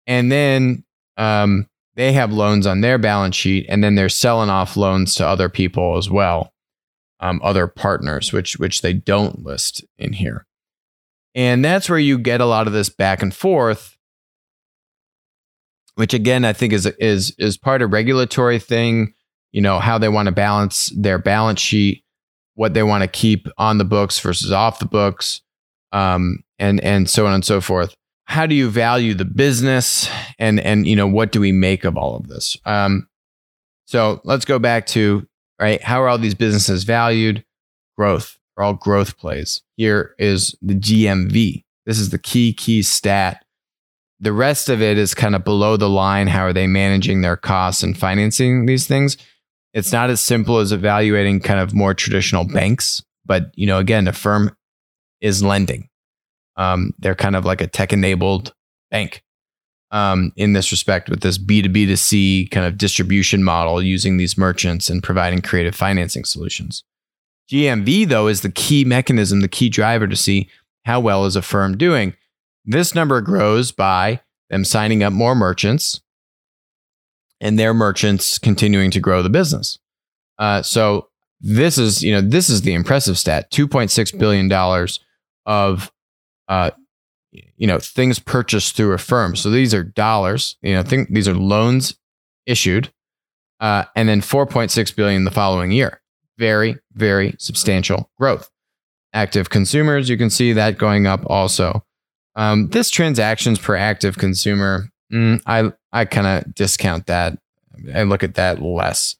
And 0.08 0.31
then 0.31 0.84
um, 1.17 1.67
they 1.96 2.12
have 2.13 2.34
loans 2.34 2.65
on 2.65 2.81
their 2.81 2.98
balance 2.98 3.36
sheet, 3.36 3.65
and 3.70 3.84
then 3.84 3.96
they're 3.96 4.10
selling 4.10 4.50
off 4.50 4.75
loans 4.75 5.15
to 5.15 5.27
other 5.27 5.50
people 5.50 5.98
as 5.98 6.10
well, 6.10 6.51
um, 7.20 7.39
other 7.43 7.67
partners, 7.67 8.34
which 8.34 8.58
which 8.58 8.81
they 8.81 8.93
don't 8.93 9.43
list 9.43 9.86
in 9.98 10.13
here. 10.13 10.46
And 11.34 11.63
that's 11.63 11.89
where 11.89 12.00
you 12.00 12.17
get 12.17 12.41
a 12.41 12.46
lot 12.46 12.67
of 12.67 12.74
this 12.74 12.89
back 12.89 13.22
and 13.22 13.34
forth 13.34 13.98
which 15.96 16.13
again 16.13 16.46
I 16.46 16.53
think 16.53 16.74
is 16.74 16.86
is 17.00 17.36
is 17.38 17.58
part 17.58 17.81
of 17.81 17.93
regulatory 17.93 18.60
thing. 18.60 19.13
You 19.51 19.62
know 19.62 19.79
how 19.79 19.98
they 19.98 20.10
want 20.10 20.27
to 20.27 20.31
balance 20.31 20.91
their 20.96 21.20
balance 21.20 21.60
sheet, 21.60 22.00
what 22.55 22.74
they 22.74 22.84
want 22.84 23.03
to 23.03 23.08
keep 23.08 23.48
on 23.58 23.77
the 23.77 23.86
books 23.86 24.20
versus 24.20 24.51
off 24.51 24.79
the 24.79 24.86
books, 24.86 25.41
um, 25.91 26.43
and 26.60 26.79
and 26.81 27.10
so 27.10 27.25
on 27.25 27.34
and 27.34 27.46
so 27.46 27.62
forth. 27.62 27.96
How 28.25 28.46
do 28.46 28.55
you 28.55 28.70
value 28.70 29.13
the 29.13 29.25
business, 29.25 30.10
and 30.39 30.60
and 30.60 30.88
you 30.88 30.96
know 30.96 31.08
what 31.08 31.31
do 31.31 31.39
we 31.39 31.51
make 31.51 31.84
of 31.84 31.98
all 31.98 32.15
of 32.15 32.27
this? 32.27 32.58
Um, 32.65 33.08
so 33.86 34.22
let's 34.24 34.46
go 34.46 34.60
back 34.60 34.86
to 34.88 35.27
right. 35.60 35.81
How 35.81 36.01
are 36.01 36.10
all 36.10 36.17
these 36.17 36.36
businesses 36.36 36.84
valued? 36.84 37.43
Growth. 37.98 38.38
Are 38.58 38.63
all 38.65 38.74
growth 38.74 39.17
plays. 39.17 39.62
Here 39.77 40.13
is 40.20 40.55
the 40.62 40.75
GMV. 40.75 41.63
This 41.86 42.00
is 42.00 42.10
the 42.10 42.20
key 42.20 42.53
key 42.53 42.81
stat 42.81 43.43
the 44.22 44.31
rest 44.31 44.70
of 44.70 44.81
it 44.81 45.00
is 45.00 45.15
kind 45.15 45.36
of 45.36 45.43
below 45.43 45.75
the 45.75 45.89
line. 45.89 46.27
How 46.27 46.43
are 46.43 46.53
they 46.53 46.67
managing 46.67 47.22
their 47.22 47.36
costs 47.36 47.81
and 47.81 47.98
financing 47.98 48.67
these 48.67 48.86
things? 48.86 49.17
It's 49.73 49.91
not 49.91 50.09
as 50.09 50.21
simple 50.21 50.57
as 50.57 50.71
evaluating 50.71 51.39
kind 51.39 51.59
of 51.59 51.73
more 51.73 51.93
traditional 51.93 52.43
banks, 52.45 53.03
but 53.25 53.51
you 53.55 53.65
know, 53.65 53.77
again, 53.77 54.07
Affirm 54.07 54.55
is 55.21 55.43
lending. 55.43 55.89
Um, 56.57 56.93
they're 56.99 57.15
kind 57.15 57.35
of 57.35 57.45
like 57.45 57.61
a 57.61 57.67
tech-enabled 57.67 58.53
bank 58.89 59.23
um, 59.91 60.31
in 60.35 60.53
this 60.53 60.71
respect, 60.71 61.09
with 61.09 61.21
this 61.21 61.37
B 61.37 61.61
two 61.61 61.69
B 61.69 61.85
to 61.85 61.97
C 61.97 62.47
kind 62.51 62.65
of 62.65 62.77
distribution 62.77 63.43
model, 63.43 63.81
using 63.81 64.17
these 64.17 64.37
merchants 64.37 64.89
and 64.89 65.03
providing 65.03 65.41
creative 65.41 65.75
financing 65.75 66.25
solutions. 66.25 66.83
GMV 67.49 68.07
though 68.07 68.27
is 68.27 68.41
the 68.41 68.51
key 68.51 68.85
mechanism, 68.85 69.41
the 69.41 69.47
key 69.47 69.69
driver 69.69 70.07
to 70.07 70.15
see 70.15 70.49
how 70.85 70.99
well 70.99 71.25
is 71.25 71.35
Affirm 71.35 71.77
doing. 71.77 72.15
This 72.65 72.95
number 72.95 73.19
grows 73.21 73.71
by 73.71 74.21
them 74.49 74.63
signing 74.63 75.03
up 75.03 75.13
more 75.13 75.35
merchants 75.35 76.01
and 77.41 77.60
their 77.60 77.74
merchants 77.74 78.39
continuing 78.39 78.91
to 78.91 79.01
grow 79.01 79.21
the 79.21 79.29
business. 79.29 79.79
Uh, 80.38 80.62
so 80.62 81.10
this 81.41 81.77
is, 81.77 82.01
you 82.01 82.13
know, 82.13 82.21
this 82.21 82.50
is 82.50 82.62
the 82.62 82.74
impressive 82.74 83.17
stat: 83.17 83.51
two 83.51 83.67
point 83.67 83.91
six 83.91 84.12
billion 84.12 84.48
dollars 84.48 85.01
of, 85.45 85.91
uh, 86.48 86.71
you 87.31 87.67
know, 87.67 87.79
things 87.79 88.19
purchased 88.19 88.77
through 88.77 88.93
Affirm. 88.93 89.36
So 89.36 89.50
these 89.50 89.74
are 89.74 89.83
dollars. 89.83 90.55
You 90.62 90.75
know, 90.75 90.83
think 90.83 91.10
these 91.10 91.27
are 91.27 91.33
loans 91.33 91.98
issued, 92.45 92.93
uh, 93.60 93.86
and 93.95 94.07
then 94.07 94.21
four 94.21 94.45
point 94.45 94.71
six 94.71 94.91
billion 94.91 95.25
the 95.25 95.31
following 95.31 95.71
year. 95.71 96.01
Very, 96.38 96.77
very 96.93 97.36
substantial 97.38 98.10
growth. 98.17 98.50
Active 99.13 99.50
consumers, 99.50 100.10
you 100.10 100.17
can 100.17 100.29
see 100.29 100.53
that 100.53 100.77
going 100.77 101.05
up 101.05 101.21
also. 101.25 101.83
Um, 102.36 102.69
this 102.69 102.89
transactions 102.89 103.60
per 103.60 103.75
active 103.75 104.17
consumer, 104.17 104.90
mm, 105.12 105.41
I 105.46 105.72
I 105.91 106.06
kind 106.06 106.27
of 106.27 106.56
discount 106.56 107.08
that. 107.08 107.38
I 107.94 108.03
look 108.03 108.24
at 108.24 108.36
that 108.36 108.62
less. 108.62 109.15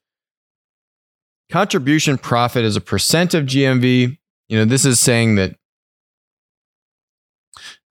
Contribution 1.52 2.18
profit 2.18 2.64
is 2.64 2.76
a 2.76 2.82
percent 2.82 3.34
of 3.34 3.46
GMV. 3.46 4.18
You 4.48 4.58
know, 4.58 4.66
this 4.66 4.86
is 4.86 5.00
saying 5.00 5.36
that 5.36 5.56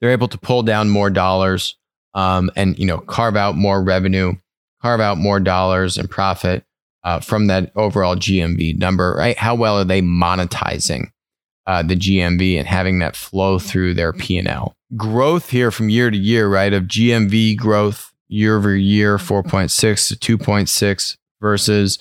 they're 0.01 0.11
able 0.11 0.29
to 0.29 0.39
pull 0.39 0.63
down 0.63 0.89
more 0.89 1.11
dollars 1.11 1.77
um, 2.15 2.51
and 2.57 2.79
you 2.79 2.87
know 2.87 2.99
carve 2.99 3.37
out 3.37 3.57
more 3.57 3.83
revenue, 3.83 4.35
carve 4.83 5.01
out 5.01 5.19
more 5.19 5.41
dollars 5.41 5.99
and 5.99 6.11
profit 6.11 6.65
uh, 7.05 7.21
from 7.21 7.47
that 7.49 7.73
overall 7.77 8.17
GMV 8.17 8.79
number. 8.79 9.15
Right? 9.17 9.37
How 9.37 9.55
well 9.55 9.79
are 9.79 9.85
they 9.85 10.03
monetizing 10.03 11.11
uh, 11.67 11.83
the 11.83 11.97
GMV 11.97 12.59
and 12.59 12.67
having 12.67 13.01
that 13.01 13.17
flow 13.17 13.59
through 13.59 13.95
their 13.95 14.13
P 14.13 14.39
and 14.39 14.49
L? 14.49 14.77
Growth 14.97 15.51
here 15.51 15.71
from 15.71 15.89
year 15.89 16.11
to 16.11 16.17
year, 16.17 16.49
right? 16.49 16.73
Of 16.73 16.85
GMV 16.85 17.57
growth 17.57 18.13
year 18.29 18.57
over 18.57 18.75
year, 18.75 19.19
4.6 19.19 20.19
to 20.21 20.39
2.6 20.39 21.17
versus 21.41 21.99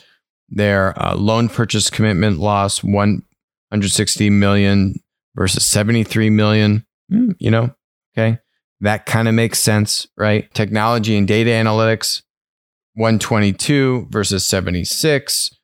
their 0.50 1.00
uh, 1.02 1.16
loan 1.16 1.50
purchase 1.50 1.90
commitment 1.90 2.40
loss, 2.40 2.84
160 2.84 4.30
million 4.30 4.96
versus 5.36 5.66
73 5.66 6.30
million. 6.30 6.86
Mm, 7.12 7.36
you 7.40 7.52
know, 7.52 7.74
okay. 8.18 8.40
That 8.82 9.06
kind 9.06 9.28
of 9.28 9.34
makes 9.34 9.60
sense, 9.60 10.08
right? 10.18 10.52
Technology 10.54 11.18
and 11.18 11.28
data 11.28 11.50
analytics, 11.50 12.22
122 12.96 14.08
versus 14.10 14.46
76 14.48 15.59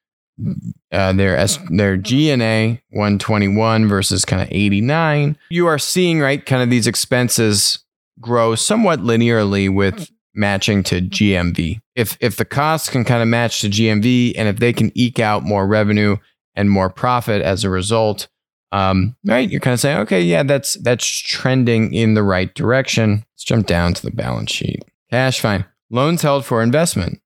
uh, 0.92 1.13
their 1.13 1.38
S, 1.38 1.60
their 1.70 1.98
G&A 1.98 2.82
121 2.89 3.88
versus 3.88 4.25
kind 4.25 4.42
of 4.42 4.48
89. 4.51 5.38
You 5.50 5.68
are 5.68 5.80
seeing 5.80 6.20
right 6.20 6.46
kind 6.46 6.62
of 6.62 6.70
these 6.70 6.88
expenses 6.88 7.80
grow 8.20 8.56
somewhat 8.56 9.00
linearly 9.00 9.74
with 9.74 10.10
matching 10.34 10.84
to 10.84 11.01
GMV. 11.01 11.80
If 11.96 12.18
if 12.20 12.36
the 12.38 12.46
costs 12.46 12.89
can 12.89 13.06
kind 13.06 13.22
of 13.22 13.27
match 13.27 13.62
to 13.62 13.70
GMV 13.70 14.34
and 14.36 14.48
if 14.48 14.58
they 14.58 14.74
can 14.74 14.92
eke 14.96 15.20
out 15.20 15.44
more 15.44 15.65
revenue 15.65 16.18
and 16.56 16.70
more 16.70 16.89
profit 16.89 17.42
as 17.42 17.63
a 17.63 17.70
result, 17.70 18.27
um, 18.72 19.15
right, 19.25 19.50
you're 19.50 19.62
kind 19.62 19.74
of 19.74 19.80
saying, 19.80 20.00
okay, 20.00 20.22
yeah, 20.22 20.44
that's 20.44 20.75
that's 20.75 21.06
trending 21.06 21.94
in 21.94 22.13
the 22.13 22.24
right 22.24 22.54
direction. 22.54 23.25
Let's 23.34 23.44
jump 23.46 23.68
down 23.68 23.94
to 23.94 24.01
the 24.01 24.12
balance 24.12 24.51
sheet. 24.51 24.84
Cash 25.10 25.39
fine. 25.39 25.65
Loans 25.89 26.22
held 26.22 26.46
for 26.46 26.62
investment. 26.62 27.22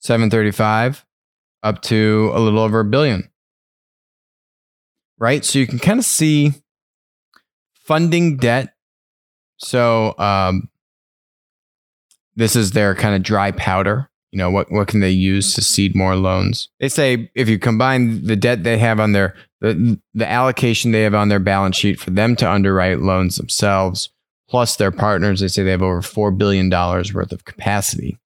735 0.00 1.04
up 1.64 1.82
to 1.82 2.30
a 2.34 2.38
little 2.38 2.60
over 2.60 2.80
a 2.80 2.84
billion. 2.84 3.28
Right? 5.18 5.44
So 5.44 5.58
you 5.58 5.66
can 5.66 5.78
kind 5.78 5.98
of 5.98 6.04
see 6.04 6.52
funding 7.74 8.36
debt. 8.36 8.74
So 9.56 10.14
um, 10.18 10.68
this 12.36 12.54
is 12.54 12.72
their 12.72 12.94
kind 12.94 13.16
of 13.16 13.22
dry 13.22 13.50
powder. 13.50 14.10
You 14.30 14.38
know, 14.38 14.50
what, 14.50 14.70
what 14.70 14.88
can 14.88 15.00
they 15.00 15.10
use 15.10 15.54
to 15.54 15.62
seed 15.62 15.94
more 15.94 16.16
loans? 16.16 16.68
They 16.80 16.88
say 16.88 17.30
if 17.36 17.48
you 17.48 17.58
combine 17.58 18.24
the 18.24 18.34
debt 18.34 18.64
they 18.64 18.78
have 18.78 18.98
on 18.98 19.12
their, 19.12 19.34
the, 19.60 19.98
the 20.12 20.28
allocation 20.28 20.90
they 20.90 21.02
have 21.02 21.14
on 21.14 21.28
their 21.28 21.38
balance 21.38 21.76
sheet 21.76 22.00
for 22.00 22.10
them 22.10 22.34
to 22.36 22.50
underwrite 22.50 22.98
loans 22.98 23.36
themselves, 23.36 24.10
plus 24.48 24.76
their 24.76 24.90
partners, 24.90 25.40
they 25.40 25.48
say 25.48 25.62
they 25.62 25.70
have 25.70 25.82
over 25.82 26.02
$4 26.02 26.36
billion 26.36 26.68
worth 26.68 27.32
of 27.32 27.44
capacity. 27.44 28.18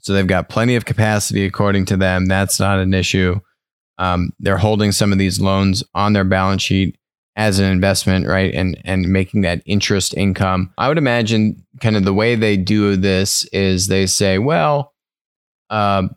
So 0.00 0.12
they've 0.12 0.26
got 0.26 0.48
plenty 0.48 0.76
of 0.76 0.84
capacity 0.84 1.44
according 1.44 1.86
to 1.86 1.96
them. 1.96 2.26
That's 2.26 2.58
not 2.58 2.78
an 2.78 2.94
issue. 2.94 3.40
Um, 3.98 4.32
they're 4.38 4.56
holding 4.56 4.92
some 4.92 5.12
of 5.12 5.18
these 5.18 5.40
loans 5.40 5.84
on 5.94 6.14
their 6.14 6.24
balance 6.24 6.62
sheet 6.62 6.96
as 7.36 7.58
an 7.58 7.66
investment, 7.66 8.26
right? 8.26 8.52
And 8.54 8.80
and 8.84 9.08
making 9.08 9.42
that 9.42 9.62
interest 9.66 10.14
income. 10.14 10.72
I 10.78 10.88
would 10.88 10.98
imagine 10.98 11.64
kind 11.80 11.96
of 11.96 12.04
the 12.04 12.14
way 12.14 12.34
they 12.34 12.56
do 12.56 12.96
this 12.96 13.44
is 13.46 13.86
they 13.86 14.06
say, 14.06 14.38
well, 14.38 14.94
uh, 15.68 16.08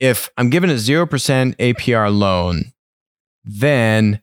if 0.00 0.30
I'm 0.36 0.50
given 0.50 0.70
a 0.70 0.78
zero 0.78 1.06
percent 1.06 1.56
APR 1.58 2.16
loan, 2.16 2.72
then 3.44 4.22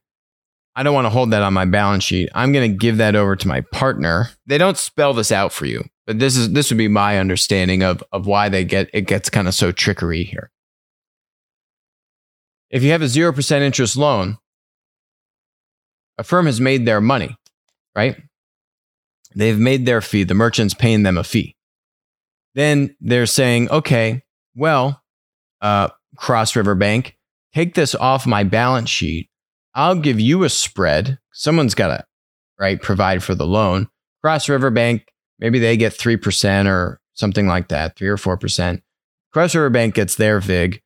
I 0.75 0.83
don't 0.83 0.93
want 0.93 1.05
to 1.05 1.09
hold 1.09 1.31
that 1.31 1.41
on 1.41 1.53
my 1.53 1.65
balance 1.65 2.03
sheet. 2.03 2.29
I'm 2.35 2.51
going 2.51 2.71
to 2.71 2.77
give 2.77 2.97
that 2.97 3.15
over 3.15 3.35
to 3.35 3.47
my 3.47 3.61
partner. 3.61 4.29
They 4.45 4.57
don't 4.57 4.77
spell 4.77 5.13
this 5.13 5.31
out 5.31 5.53
for 5.53 5.65
you, 5.65 5.83
but 6.05 6.19
this 6.19 6.37
is 6.37 6.53
this 6.53 6.69
would 6.69 6.77
be 6.77 6.87
my 6.87 7.19
understanding 7.19 7.83
of 7.83 8.03
of 8.11 8.27
why 8.27 8.49
they 8.49 8.63
get 8.63 8.89
it 8.93 9.01
gets 9.01 9.29
kind 9.29 9.47
of 9.47 9.53
so 9.53 9.71
trickery 9.71 10.23
here. 10.23 10.51
If 12.69 12.83
you 12.83 12.91
have 12.91 13.01
a 13.01 13.05
0% 13.05 13.61
interest 13.61 13.95
loan, 13.95 14.37
Affirm 16.17 16.47
has 16.47 16.59
made 16.59 16.85
their 16.85 16.99
money, 16.99 17.37
right? 17.95 18.17
They've 19.35 19.57
made 19.57 19.85
their 19.85 20.01
fee. 20.01 20.23
The 20.23 20.33
merchant's 20.33 20.73
paying 20.73 21.03
them 21.03 21.17
a 21.17 21.23
fee. 21.23 21.55
Then 22.55 22.95
they're 22.99 23.27
saying, 23.27 23.69
okay, 23.69 24.23
well, 24.55 25.01
uh, 25.61 25.89
Cross 26.17 26.55
River 26.55 26.73
Bank, 26.73 27.17
take 27.53 27.75
this 27.75 27.93
off 27.95 28.25
my 28.25 28.43
balance 28.43 28.89
sheet 28.89 29.29
I'll 29.75 29.95
give 29.95 30.21
you 30.21 30.45
a 30.45 30.49
spread. 30.49 31.19
Someone's 31.33 31.75
got 31.75 31.87
to 31.89 32.05
right, 32.57 32.81
provide 32.81 33.21
for 33.21 33.35
the 33.35 33.45
loan. 33.45 33.89
Cross 34.23 34.47
River 34.47 34.71
Bank, 34.71 35.05
maybe 35.39 35.59
they 35.59 35.77
get 35.77 35.93
3% 35.93 36.67
or 36.67 36.99
something 37.13 37.47
like 37.47 37.69
that, 37.69 37.97
3 37.97 38.07
or 38.07 38.17
4%. 38.17 38.81
Cross 39.33 39.55
River 39.55 39.69
Bank 39.69 39.95
gets 39.95 40.15
their 40.15 40.39
VIG. 40.39 40.81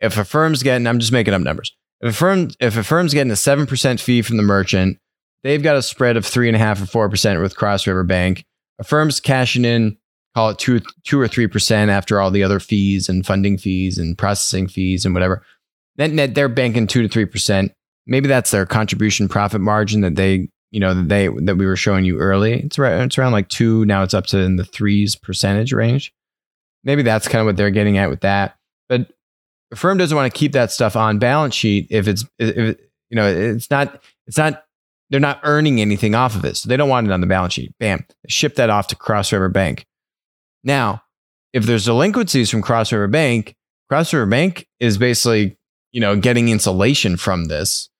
If 0.00 0.16
Affirm's 0.16 0.62
getting, 0.62 0.86
I'm 0.86 0.98
just 0.98 1.12
making 1.12 1.34
up 1.34 1.42
numbers. 1.42 1.74
If 2.00 2.14
Affirm, 2.14 2.50
if 2.60 2.76
Affirm's 2.76 3.14
getting 3.14 3.30
a 3.30 3.34
7% 3.34 4.00
fee 4.00 4.22
from 4.22 4.36
the 4.36 4.42
merchant, 4.42 4.98
they've 5.42 5.62
got 5.62 5.76
a 5.76 5.82
spread 5.82 6.16
of 6.16 6.26
three 6.26 6.48
and 6.48 6.56
a 6.56 6.58
half 6.58 6.80
or 6.94 7.08
4% 7.08 7.40
with 7.40 7.56
Cross 7.56 7.86
River 7.86 8.04
Bank. 8.04 8.44
Affirm's 8.78 9.20
cashing 9.20 9.64
in, 9.64 9.96
call 10.34 10.50
it 10.50 10.58
two, 10.58 10.80
two 11.04 11.20
or 11.20 11.28
3% 11.28 11.88
after 11.88 12.20
all 12.20 12.30
the 12.30 12.42
other 12.42 12.58
fees 12.58 13.08
and 13.08 13.24
funding 13.24 13.58
fees 13.58 13.98
and 13.98 14.18
processing 14.18 14.66
fees 14.66 15.04
and 15.04 15.14
whatever. 15.14 15.44
Then 15.96 16.16
net, 16.16 16.34
they're 16.34 16.48
banking 16.48 16.86
two 16.86 17.06
to 17.06 17.26
3%. 17.26 17.70
Maybe 18.06 18.26
that's 18.26 18.50
their 18.50 18.66
contribution 18.66 19.28
profit 19.28 19.60
margin 19.60 20.00
that 20.00 20.16
they, 20.16 20.48
you 20.72 20.80
know, 20.80 20.94
that 20.94 21.08
they, 21.08 21.28
that 21.28 21.56
we 21.56 21.66
were 21.66 21.76
showing 21.76 22.04
you 22.04 22.18
early. 22.18 22.54
It's 22.54 22.78
right, 22.78 23.00
it's 23.02 23.16
around 23.16 23.32
like 23.32 23.48
two. 23.48 23.84
Now 23.84 24.02
it's 24.02 24.14
up 24.14 24.26
to 24.26 24.38
in 24.38 24.56
the 24.56 24.64
threes 24.64 25.14
percentage 25.14 25.72
range. 25.72 26.12
Maybe 26.82 27.02
that's 27.02 27.28
kind 27.28 27.40
of 27.40 27.46
what 27.46 27.56
they're 27.56 27.70
getting 27.70 27.98
at 27.98 28.10
with 28.10 28.22
that. 28.22 28.56
But 28.88 29.12
Affirm 29.70 29.98
doesn't 29.98 30.16
want 30.16 30.32
to 30.32 30.36
keep 30.36 30.52
that 30.52 30.72
stuff 30.72 30.96
on 30.96 31.20
balance 31.20 31.54
sheet 31.54 31.86
if 31.90 32.08
it's, 32.08 32.24
if, 32.38 32.76
you 33.08 33.16
know, 33.16 33.26
it's 33.26 33.70
not, 33.70 34.02
it's 34.26 34.36
not 34.36 34.64
they're 35.12 35.20
not 35.20 35.40
earning 35.42 35.80
anything 35.80 36.14
off 36.14 36.34
of 36.34 36.44
it. 36.46 36.56
So 36.56 36.70
they 36.70 36.76
don't 36.78 36.88
want 36.88 37.06
it 37.06 37.12
on 37.12 37.20
the 37.20 37.26
balance 37.26 37.52
sheet. 37.52 37.74
Bam. 37.78 38.06
Ship 38.28 38.54
that 38.54 38.70
off 38.70 38.88
to 38.88 38.96
Cross 38.96 39.30
River 39.32 39.50
Bank. 39.50 39.84
Now, 40.64 41.02
if 41.52 41.64
there's 41.66 41.84
delinquencies 41.84 42.48
from 42.48 42.62
Cross 42.62 42.92
River 42.92 43.08
Bank, 43.08 43.54
Cross 43.90 44.14
River 44.14 44.24
Bank 44.24 44.66
is 44.80 44.96
basically, 44.96 45.58
you 45.92 46.00
know, 46.00 46.16
getting 46.16 46.48
insulation 46.48 47.18
from 47.18 47.44
this. 47.44 47.90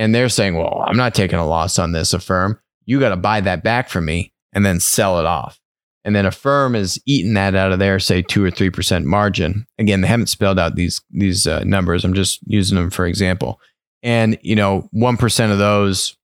And 0.00 0.14
they're 0.14 0.30
saying, 0.30 0.56
well, 0.56 0.82
I'm 0.86 0.96
not 0.96 1.14
taking 1.14 1.38
a 1.38 1.46
loss 1.46 1.78
on 1.78 1.92
this, 1.92 2.14
Affirm. 2.14 2.58
You 2.86 2.98
got 2.98 3.10
to 3.10 3.16
buy 3.16 3.42
that 3.42 3.62
back 3.62 3.90
from 3.90 4.06
me 4.06 4.32
and 4.54 4.64
then 4.64 4.80
sell 4.80 5.20
it 5.20 5.26
off. 5.26 5.60
And 6.06 6.16
then 6.16 6.24
Affirm 6.24 6.74
is 6.74 6.98
eating 7.04 7.34
that 7.34 7.54
out 7.54 7.70
of 7.70 7.80
there, 7.80 7.98
say 7.98 8.22
two 8.22 8.42
or 8.42 8.50
three 8.50 8.70
percent 8.70 9.04
margin. 9.04 9.66
Again, 9.78 10.00
they 10.00 10.08
haven't 10.08 10.28
spelled 10.28 10.58
out 10.58 10.74
these 10.74 11.02
these 11.10 11.46
uh, 11.46 11.64
numbers. 11.64 12.02
I'm 12.02 12.14
just 12.14 12.40
using 12.46 12.76
them 12.76 12.88
for 12.88 13.04
example. 13.04 13.60
And 14.02 14.38
you 14.40 14.56
know, 14.56 14.88
one 14.92 15.18
percent 15.18 15.52
of 15.52 15.58
those 15.58 16.16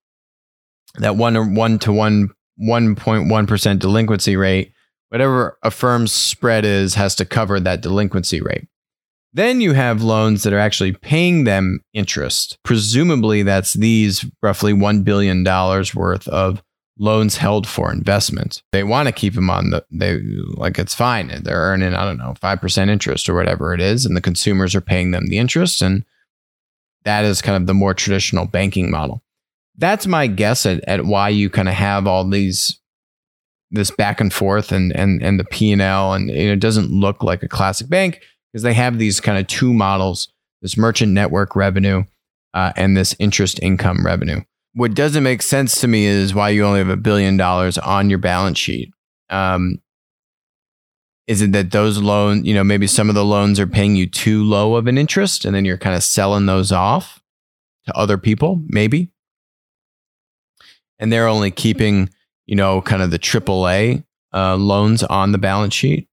that 0.95 1.17
one 1.17 1.55
one 1.55 1.79
to 1.81 1.93
one 1.93 2.31
one 2.57 2.97
point 2.97 3.29
one 3.29 3.47
percent 3.47 3.83
delinquency 3.83 4.37
rate, 4.37 4.73
whatever 5.11 5.59
Affirm's 5.63 6.13
spread 6.13 6.65
is, 6.65 6.95
has 6.95 7.15
to 7.17 7.27
cover 7.27 7.61
that 7.61 7.83
delinquency 7.83 8.41
rate. 8.41 8.67
Then 9.33 9.61
you 9.61 9.75
have 9.75 10.03
loans 10.03 10.43
that 10.43 10.53
are 10.53 10.59
actually 10.59 10.93
paying 10.93 11.45
them 11.45 11.81
interest. 11.93 12.59
Presumably, 12.63 13.43
that's 13.43 13.75
these 13.75 14.25
roughly 14.43 14.73
$1 14.73 15.05
billion 15.05 15.45
worth 15.45 16.27
of 16.29 16.63
loans 16.99 17.37
held 17.37 17.67
for 17.67 17.93
investment. 17.93 18.63
They 18.73 18.83
want 18.83 19.09
to 19.09 19.13
keep 19.13 19.35
them 19.35 19.51
on 19.51 19.71
the, 19.71 19.85
they 19.91 20.21
like 20.55 20.79
it's 20.79 20.95
fine. 20.95 21.29
They're 21.43 21.61
earning, 21.61 21.95
I 21.95 22.05
don't 22.05 22.17
know, 22.17 22.35
5% 22.41 22.89
interest 22.89 23.29
or 23.29 23.35
whatever 23.35 23.75
it 23.75 23.81
is. 23.81 24.07
And 24.07 24.17
the 24.17 24.23
consumers 24.23 24.75
are 24.75 24.81
paying 24.81 25.11
them 25.11 25.27
the 25.27 25.37
interest. 25.37 25.83
And 25.83 26.05
that 27.05 27.27
is 27.27 27.43
kind 27.43 27.57
of 27.57 27.67
the 27.67 27.75
more 27.75 27.93
traditional 27.93 28.47
banking 28.47 28.91
model 28.91 29.23
that's 29.79 30.07
my 30.07 30.27
guess 30.27 30.67
at, 30.67 30.83
at 30.89 31.05
why 31.05 31.29
you 31.29 31.51
kind 31.51 31.69
of 31.69 31.75
have 31.75 32.07
all 32.07 32.29
these 32.29 32.81
this 33.71 33.91
back 33.91 34.21
and 34.21 34.33
forth 34.33 34.73
and 34.73 34.95
and 34.95 35.23
and 35.23 35.41
the 35.41 35.45
P 35.45 35.73
and 35.73 35.83
L 35.83 36.15
and 36.15 36.31
it 36.31 36.61
doesn't 36.61 36.91
look 36.91 37.23
like 37.23 37.43
a 37.43 37.49
classic 37.49 37.89
bank 37.89 38.21
because 38.57 38.63
they 38.63 38.73
have 38.73 38.99
these 38.99 39.21
kind 39.21 39.37
of 39.37 39.47
two 39.47 39.75
models: 39.75 40.33
this 40.63 40.79
merchant 40.79 41.13
network 41.13 41.55
revenue 41.55 42.05
uh, 42.55 42.73
and 42.75 42.97
this 42.97 43.15
interest 43.19 43.61
income 43.61 44.03
revenue. 44.03 44.41
What 44.73 44.95
doesn't 44.95 45.23
make 45.23 45.43
sense 45.43 45.79
to 45.83 45.89
me 45.89 46.07
is 46.07 46.35
why 46.35 46.49
you 46.49 46.65
only 46.65 46.79
have 46.79 46.89
a 46.89 46.97
billion 46.97 47.37
dollars 47.37 47.77
on 47.77 48.09
your 48.09 48.19
balance 48.19 48.59
sheet. 48.59 48.95
Um, 49.29 49.83
is 51.27 51.43
it 51.43 51.53
that 51.53 51.71
those 51.71 51.99
loans, 51.99 52.47
you 52.47 52.55
know, 52.55 52.65
maybe 52.65 52.87
some 52.87 53.11
of 53.11 53.15
the 53.15 53.27
loans 53.27 53.61
are 53.61 53.67
paying 53.67 53.95
you 53.95 54.09
too 54.09 54.43
low 54.43 54.77
of 54.77 54.87
an 54.87 54.97
interest, 54.97 55.45
and 55.45 55.55
then 55.55 55.67
you're 55.67 55.77
kind 55.77 55.95
of 55.95 56.03
selling 56.03 56.47
those 56.47 56.73
off 56.73 57.23
to 57.85 57.95
other 57.95 58.17
people? 58.17 58.63
Maybe 58.69 59.11
and 60.99 61.13
they're 61.13 61.29
only 61.29 61.51
keeping, 61.51 62.09
you 62.47 62.57
know, 62.57 62.81
kind 62.81 63.03
of 63.03 63.11
the 63.11 63.19
AAA 63.19 64.03
uh, 64.33 64.57
loans 64.57 65.03
on 65.03 65.33
the 65.33 65.39
balance 65.39 65.75
sheet. 65.75 66.09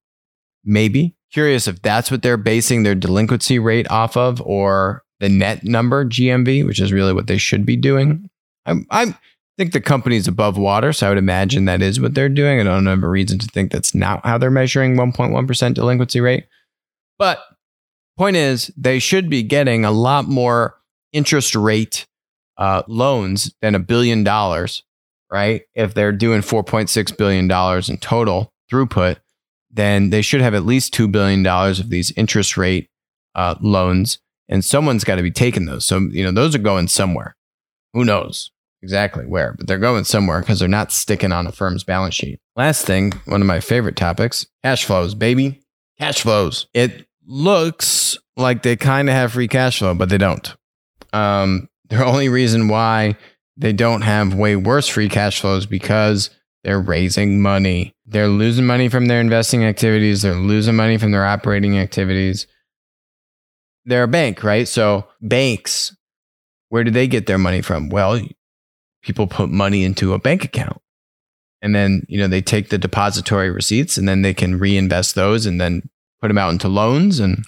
Maybe 0.62 1.14
curious 1.34 1.66
if 1.66 1.82
that's 1.82 2.10
what 2.10 2.22
they're 2.22 2.36
basing 2.36 2.84
their 2.84 2.94
delinquency 2.94 3.58
rate 3.58 3.90
off 3.90 4.16
of, 4.16 4.40
or 4.42 5.02
the 5.20 5.28
net 5.28 5.64
number 5.64 6.04
GMV, 6.04 6.64
which 6.64 6.80
is 6.80 6.92
really 6.92 7.12
what 7.12 7.26
they 7.26 7.38
should 7.38 7.66
be 7.66 7.76
doing. 7.76 8.30
I, 8.64 8.76
I 8.90 9.18
think 9.58 9.72
the 9.72 9.80
company's 9.80 10.28
above 10.28 10.56
water, 10.56 10.92
so 10.92 11.06
I 11.06 11.08
would 11.10 11.18
imagine 11.18 11.64
that 11.64 11.82
is 11.82 12.00
what 12.00 12.14
they're 12.14 12.28
doing. 12.28 12.60
I 12.60 12.64
don't 12.64 12.86
have 12.86 13.02
a 13.02 13.08
reason 13.08 13.38
to 13.40 13.46
think 13.48 13.72
that's 13.72 13.94
not 13.94 14.24
how 14.24 14.38
they're 14.38 14.50
measuring 14.50 14.96
1.1% 14.96 15.74
delinquency 15.74 16.20
rate. 16.20 16.46
But 17.18 17.40
point 18.16 18.36
is, 18.36 18.72
they 18.76 18.98
should 19.00 19.28
be 19.28 19.42
getting 19.42 19.84
a 19.84 19.90
lot 19.90 20.26
more 20.26 20.76
interest 21.12 21.54
rate 21.56 22.06
uh, 22.58 22.82
loans 22.86 23.52
than 23.60 23.74
a 23.74 23.80
billion 23.80 24.22
dollars, 24.22 24.84
right? 25.32 25.62
If 25.74 25.94
they're 25.94 26.12
doing 26.12 26.40
$4.6 26.42 27.16
billion 27.16 27.44
in 27.90 27.98
total 27.98 28.52
throughput, 28.70 29.18
then 29.74 30.10
they 30.10 30.22
should 30.22 30.40
have 30.40 30.54
at 30.54 30.64
least 30.64 30.94
$2 30.94 31.10
billion 31.10 31.46
of 31.46 31.90
these 31.90 32.12
interest 32.12 32.56
rate 32.56 32.88
uh, 33.34 33.56
loans. 33.60 34.18
And 34.48 34.64
someone's 34.64 35.04
got 35.04 35.16
to 35.16 35.22
be 35.22 35.30
taking 35.30 35.66
those. 35.66 35.86
So, 35.86 35.98
you 35.98 36.22
know, 36.22 36.30
those 36.30 36.54
are 36.54 36.58
going 36.58 36.88
somewhere. 36.88 37.34
Who 37.92 38.04
knows 38.04 38.50
exactly 38.82 39.24
where, 39.24 39.54
but 39.54 39.66
they're 39.66 39.78
going 39.78 40.04
somewhere 40.04 40.40
because 40.40 40.58
they're 40.58 40.68
not 40.68 40.92
sticking 40.92 41.32
on 41.32 41.46
Affirm's 41.46 41.84
balance 41.84 42.14
sheet. 42.14 42.38
Last 42.54 42.86
thing, 42.86 43.12
one 43.24 43.40
of 43.40 43.46
my 43.46 43.60
favorite 43.60 43.96
topics 43.96 44.46
cash 44.62 44.84
flows, 44.84 45.14
baby. 45.14 45.60
Cash 45.98 46.22
flows. 46.22 46.66
It 46.74 47.06
looks 47.26 48.18
like 48.36 48.62
they 48.62 48.76
kind 48.76 49.08
of 49.08 49.14
have 49.14 49.32
free 49.32 49.48
cash 49.48 49.78
flow, 49.78 49.94
but 49.94 50.08
they 50.08 50.18
don't. 50.18 50.54
Um, 51.12 51.68
the 51.88 52.04
only 52.04 52.28
reason 52.28 52.68
why 52.68 53.16
they 53.56 53.72
don't 53.72 54.02
have 54.02 54.34
way 54.34 54.56
worse 54.56 54.88
free 54.88 55.08
cash 55.08 55.40
flows 55.40 55.66
because 55.66 56.30
they're 56.64 56.80
raising 56.80 57.40
money. 57.40 57.94
They're 58.06 58.28
losing 58.28 58.66
money 58.66 58.88
from 58.88 59.06
their 59.06 59.20
investing 59.20 59.64
activities. 59.64 60.22
They're 60.22 60.34
losing 60.34 60.74
money 60.74 60.96
from 60.96 61.12
their 61.12 61.24
operating 61.24 61.78
activities. 61.78 62.46
They're 63.84 64.04
a 64.04 64.08
bank, 64.08 64.42
right? 64.42 64.66
So 64.66 65.06
banks, 65.20 65.94
where 66.70 66.82
do 66.82 66.90
they 66.90 67.06
get 67.06 67.26
their 67.26 67.38
money 67.38 67.60
from? 67.60 67.90
Well, 67.90 68.18
people 69.02 69.26
put 69.26 69.50
money 69.50 69.84
into 69.84 70.14
a 70.14 70.18
bank 70.18 70.42
account. 70.42 70.80
And 71.60 71.74
then, 71.74 72.04
you 72.08 72.18
know, 72.18 72.28
they 72.28 72.42
take 72.42 72.70
the 72.70 72.78
depository 72.78 73.50
receipts 73.50 73.96
and 73.96 74.08
then 74.08 74.22
they 74.22 74.34
can 74.34 74.58
reinvest 74.58 75.14
those 75.14 75.46
and 75.46 75.60
then 75.60 75.88
put 76.20 76.28
them 76.28 76.38
out 76.38 76.50
into 76.50 76.68
loans. 76.68 77.20
And 77.20 77.44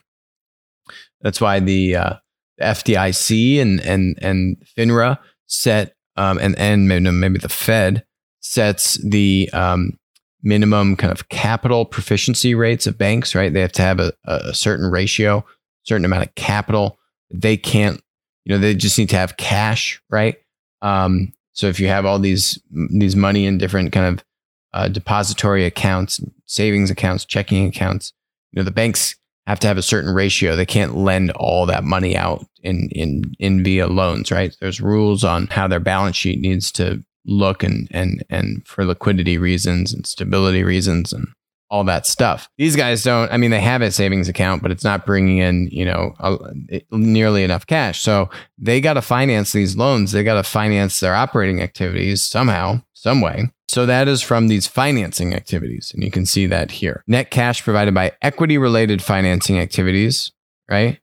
that's 1.23 1.41
why 1.41 1.61
the 1.61 1.97
uh, 1.97 2.15
FDIC 2.61 3.61
and 3.61 3.81
and 3.81 4.19
and 4.23 4.57
FINRA 4.77 5.19
set 5.47 5.95
um, 6.17 6.39
and 6.39 6.57
and 6.59 6.89
maybe 6.89 7.39
the 7.39 7.49
Fed 7.49 8.06
sets 8.47 8.95
the 9.05 9.51
um, 9.53 9.99
minimum 10.43 10.97
kind 10.97 11.13
of 11.13 11.29
capital 11.29 11.85
proficiency 11.85 12.55
rates 12.55 12.87
of 12.87 12.97
banks. 12.97 13.35
Right, 13.35 13.53
they 13.53 13.61
have 13.61 13.73
to 13.73 13.83
have 13.83 14.01
a, 14.01 14.13
a 14.25 14.55
certain 14.55 14.91
ratio, 14.91 15.45
certain 15.83 16.05
amount 16.05 16.25
of 16.25 16.35
capital. 16.35 16.99
They 17.31 17.57
can't, 17.57 18.01
you 18.45 18.55
know, 18.55 18.61
they 18.61 18.75
just 18.75 18.99
need 18.99 19.11
to 19.11 19.17
have 19.17 19.37
cash. 19.37 20.01
Right. 20.11 20.37
Um, 20.83 21.33
so 21.53 21.67
if 21.69 21.81
you 21.81 21.89
have 21.89 22.07
all 22.07 22.19
these 22.19 22.61
these 22.71 23.17
money 23.17 23.47
in 23.47 23.59
different 23.59 23.93
kind 23.93 24.15
of 24.15 24.25
uh, 24.73 24.89
depository 24.89 25.65
accounts, 25.65 26.21
savings 26.45 26.91
accounts, 26.91 27.25
checking 27.25 27.67
accounts, 27.67 28.13
you 28.53 28.61
know, 28.61 28.65
the 28.65 28.71
banks 28.71 29.17
have 29.47 29.61
to 29.61 29.67
have 29.67 29.79
a 29.79 29.83
certain 29.83 30.13
ratio. 30.13 30.57
They 30.57 30.67
can't 30.67 30.97
lend 30.97 31.31
all 31.33 31.67
that 31.67 31.85
money 31.85 32.17
out 32.17 32.47
in 32.63 32.89
in 32.91 33.35
in 33.39 33.65
via 33.65 33.87
loans, 33.87 34.31
right? 34.31 34.55
There's 34.61 34.81
rules 34.81 35.25
on 35.25 35.47
how 35.47 35.67
their 35.67 35.81
balance 35.81 36.17
sheet 36.17 36.41
needs 36.41 36.71
to 36.73 37.03
look 37.27 37.63
and 37.63 37.89
and 37.91 38.25
and 38.31 38.67
for 38.67 38.85
liquidity 38.85 39.39
reasons 39.39 39.93
and 39.93 40.07
stability 40.07 40.63
reasons 40.63 41.13
and 41.13 41.27
all 41.71 41.85
that 41.85 42.07
stuff. 42.07 42.49
These 42.59 42.77
guys 42.77 43.03
don't. 43.03 43.31
I 43.33 43.37
mean, 43.37 43.51
they 43.51 43.61
have 43.61 43.83
a 43.83 43.91
savings 43.91 44.29
account, 44.29 44.63
but 44.63 44.71
it's 44.71 44.85
not 44.85 45.07
bringing 45.07 45.39
in 45.39 45.69
you 45.71 45.85
know 45.85 46.15
a, 46.21 46.83
nearly 46.93 47.43
enough 47.43 47.67
cash. 47.67 48.01
So 48.01 48.31
they 48.59 48.81
got 48.81 48.95
to 48.95 49.03
finance 49.03 49.53
these 49.53 49.77
loans. 49.77 50.13
They 50.13 50.25
got 50.25 50.35
to 50.35 50.43
finance 50.43 51.01
their 51.01 51.15
operating 51.15 51.61
activities 51.61 52.23
somehow, 52.23 52.83
some 52.93 53.21
way. 53.21 53.51
So 53.69 53.85
that 53.87 54.07
is 54.07 54.23
from 54.23 54.49
these 54.49 54.67
financing 54.67 55.35
activities, 55.35 55.91
and 55.93 56.05
you 56.05 56.11
can 56.11 56.25
see 56.25 56.47
that 56.47 56.71
here. 56.71 57.03
Net 57.07 57.31
cash 57.31 57.63
provided 57.63 57.95
by 57.95 58.13
equity 58.23 58.59
related 58.59 59.03
financing 59.03 59.59
activities, 59.59 60.33
right? 60.71 61.01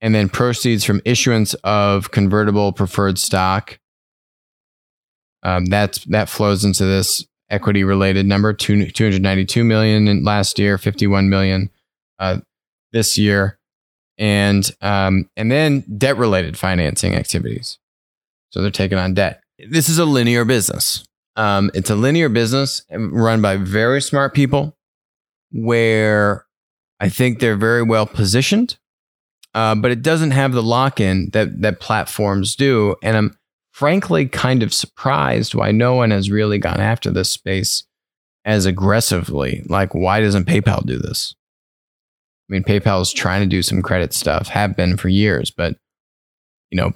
And 0.00 0.14
then 0.14 0.28
proceeds 0.28 0.84
from 0.84 1.02
issuance 1.04 1.54
of 1.64 2.10
convertible 2.10 2.72
preferred 2.72 3.18
stock. 3.18 3.78
Um, 5.46 5.66
that's 5.66 6.04
that 6.06 6.28
flows 6.28 6.64
into 6.64 6.84
this 6.84 7.24
equity 7.48 7.84
related 7.84 8.26
number, 8.26 8.52
two, 8.52 8.90
292 8.90 9.62
million 9.62 10.08
in 10.08 10.24
last 10.24 10.58
year, 10.58 10.76
51 10.76 11.28
million 11.28 11.70
uh, 12.18 12.38
this 12.90 13.16
year. 13.16 13.60
And 14.18 14.68
um, 14.82 15.30
and 15.36 15.52
then 15.52 15.84
debt 15.98 16.16
related 16.16 16.58
financing 16.58 17.14
activities. 17.14 17.78
So 18.50 18.60
they're 18.60 18.72
taking 18.72 18.98
on 18.98 19.14
debt. 19.14 19.40
This 19.70 19.88
is 19.88 19.98
a 19.98 20.04
linear 20.04 20.44
business, 20.44 21.06
Um, 21.36 21.70
it's 21.74 21.90
a 21.90 21.94
linear 21.94 22.28
business 22.28 22.82
run 22.90 23.40
by 23.40 23.56
very 23.56 24.02
smart 24.02 24.34
people 24.34 24.76
where 25.52 26.44
I 26.98 27.08
think 27.08 27.38
they're 27.38 27.56
very 27.56 27.82
well 27.84 28.06
positioned, 28.06 28.78
uh, 29.54 29.76
but 29.76 29.92
it 29.92 30.02
doesn't 30.02 30.32
have 30.32 30.52
the 30.52 30.62
lock 30.62 30.98
in 30.98 31.30
that, 31.34 31.60
that 31.62 31.78
platforms 31.78 32.56
do. 32.56 32.96
And 33.02 33.16
I'm 33.16 33.38
frankly 33.76 34.26
kind 34.26 34.62
of 34.62 34.72
surprised 34.72 35.54
why 35.54 35.70
no 35.70 35.94
one 35.94 36.10
has 36.10 36.30
really 36.30 36.56
gone 36.56 36.80
after 36.80 37.10
this 37.10 37.28
space 37.28 37.84
as 38.42 38.64
aggressively. 38.64 39.62
Like, 39.68 39.94
why 39.94 40.22
doesn't 40.22 40.46
PayPal 40.46 40.86
do 40.86 40.96
this? 40.96 41.34
I 42.48 42.54
mean, 42.54 42.64
PayPal 42.64 43.02
is 43.02 43.12
trying 43.12 43.42
to 43.42 43.46
do 43.46 43.60
some 43.60 43.82
credit 43.82 44.14
stuff, 44.14 44.48
have 44.48 44.76
been 44.76 44.96
for 44.96 45.10
years, 45.10 45.50
but 45.50 45.76
you 46.70 46.78
know, 46.78 46.94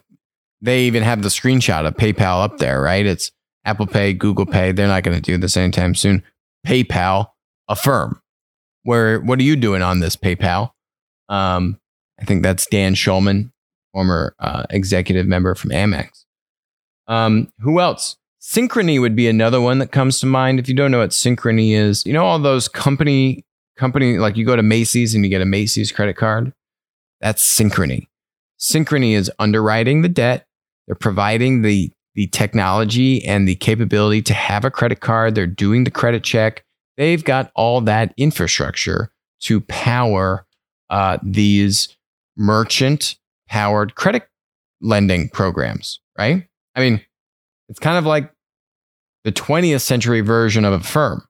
they 0.62 0.84
even 0.84 1.02
have 1.02 1.22
the 1.22 1.28
screenshot 1.28 1.86
of 1.86 1.96
PayPal 1.96 2.42
up 2.42 2.56
there, 2.56 2.80
right? 2.80 3.04
It's 3.04 3.30
Apple 3.66 3.86
Pay, 3.86 4.14
Google 4.14 4.46
Pay. 4.46 4.72
They're 4.72 4.88
not 4.88 5.02
going 5.02 5.16
to 5.16 5.22
do 5.22 5.36
this 5.36 5.58
anytime 5.58 5.94
soon. 5.94 6.22
PayPal, 6.66 7.26
Affirm. 7.68 8.22
Where 8.84 9.20
what 9.20 9.38
are 9.38 9.42
you 9.42 9.56
doing 9.56 9.82
on 9.82 10.00
this 10.00 10.16
PayPal? 10.16 10.70
Um, 11.28 11.78
I 12.18 12.24
think 12.24 12.42
that's 12.42 12.66
Dan 12.66 12.94
Schulman, 12.94 13.52
former 13.92 14.34
uh, 14.38 14.64
executive 14.70 15.26
member 15.26 15.54
from 15.54 15.72
Amex. 15.72 16.24
Um, 17.11 17.53
who 17.59 17.81
else? 17.81 18.16
Synchrony 18.40 19.01
would 19.01 19.14
be 19.14 19.29
another 19.29 19.61
one 19.61 19.81
that 19.81 19.92
comes 19.92 20.20
to 20.20 20.27
mind. 20.27 20.59
If 20.59 20.68
you 20.68 20.75
don't 20.75 20.90
know 20.90 21.01
what 21.01 21.11
Synchrony 21.11 21.73
is, 21.73 22.07
you 22.07 22.12
know 22.12 22.25
all 22.25 22.38
those 22.38 22.68
company 22.68 23.44
company 23.77 24.18
like 24.18 24.37
you 24.37 24.46
go 24.46 24.57
to 24.57 24.62
Macy's 24.62 25.14
and 25.14 25.25
you 25.25 25.31
get 25.31 25.42
a 25.42 25.46
Macy's 25.46 25.92
credit 25.92 26.16
card. 26.16 26.53
That's 27.20 27.44
Synchrony. 27.44 28.07
Synchrony 28.59 29.14
is 29.14 29.31
underwriting 29.38 30.03
the 30.03 30.09
debt. 30.09 30.46
They're 30.87 30.94
providing 30.94 31.62
the 31.62 31.92
the 32.14 32.29
technology 32.29 33.25
and 33.25 33.46
the 33.46 33.57
capability 33.57 34.23
to 34.23 34.35
have 34.35 34.64
a 34.64 34.70
credit 34.70 35.01
card. 35.01 35.35
They're 35.35 35.46
doing 35.46 35.85
the 35.85 35.90
credit 35.90 36.25
check. 36.25 36.64
They've 36.96 37.23
got 37.23 37.51
all 37.55 37.81
that 37.83 38.14
infrastructure 38.16 39.11
to 39.40 39.61
power 39.62 40.46
uh, 40.90 41.18
these 41.23 41.96
merchant 42.37 43.16
powered 43.49 43.94
credit 43.94 44.29
lending 44.81 45.29
programs, 45.29 46.01
right? 46.18 46.46
I 46.80 46.90
mean, 46.90 47.00
it's 47.68 47.78
kind 47.78 47.98
of 47.98 48.06
like 48.06 48.32
the 49.24 49.32
20th 49.32 49.82
century 49.82 50.22
version 50.22 50.64
of 50.64 50.72
Affirm. 50.72 51.22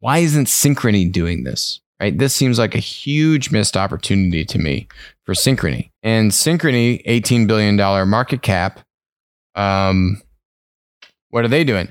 Why 0.00 0.18
isn't 0.18 0.46
Synchrony 0.46 1.10
doing 1.10 1.44
this? 1.44 1.80
Right? 2.00 2.16
This 2.16 2.34
seems 2.34 2.58
like 2.58 2.76
a 2.76 2.80
huge 2.80 3.50
missed 3.50 3.76
opportunity 3.76 4.44
to 4.44 4.58
me 4.58 4.86
for 5.26 5.34
Synchrony. 5.34 5.90
And 6.04 6.30
Synchrony, 6.30 7.04
$18 7.04 7.48
billion 7.48 7.76
market 8.08 8.42
cap. 8.42 8.80
Um, 9.56 10.22
what 11.30 11.44
are 11.44 11.48
they 11.48 11.64
doing? 11.64 11.88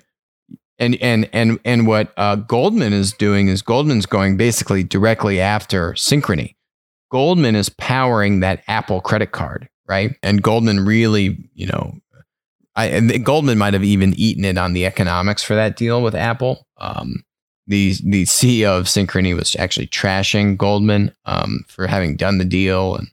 And 0.79 0.95
and 1.01 1.27
and 1.33 1.59
and 1.65 1.87
what 1.87 2.13
uh, 2.17 2.35
Goldman 2.35 2.93
is 2.93 3.11
doing 3.11 3.47
is 3.47 3.63
Goldman's 3.63 4.05
going 4.05 4.37
basically 4.37 4.83
directly 4.83 5.41
after 5.41 5.93
Synchrony. 5.93 6.55
Goldman 7.11 7.55
is 7.55 7.67
powering 7.67 8.41
that 8.41 8.63
Apple 8.67 9.01
credit 9.01 9.31
card, 9.31 9.67
right? 9.89 10.15
And 10.21 10.43
Goldman 10.43 10.85
really, 10.85 11.49
you 11.55 11.65
know, 11.65 11.99
I, 12.77 12.85
and 12.85 13.25
Goldman 13.25 13.57
might 13.57 13.73
have 13.73 13.83
even 13.83 14.13
eaten 14.15 14.45
it 14.45 14.57
on 14.57 14.73
the 14.73 14.85
economics 14.85 15.43
for 15.43 15.55
that 15.55 15.75
deal 15.75 16.03
with 16.03 16.13
Apple. 16.13 16.67
Um, 16.77 17.23
the 17.65 17.95
the 18.05 18.23
CEO 18.23 18.77
of 18.77 18.85
Synchrony 18.85 19.35
was 19.35 19.55
actually 19.57 19.87
trashing 19.87 20.57
Goldman 20.57 21.13
um, 21.25 21.65
for 21.67 21.87
having 21.87 22.15
done 22.15 22.37
the 22.37 22.45
deal, 22.45 22.95
and 22.95 23.07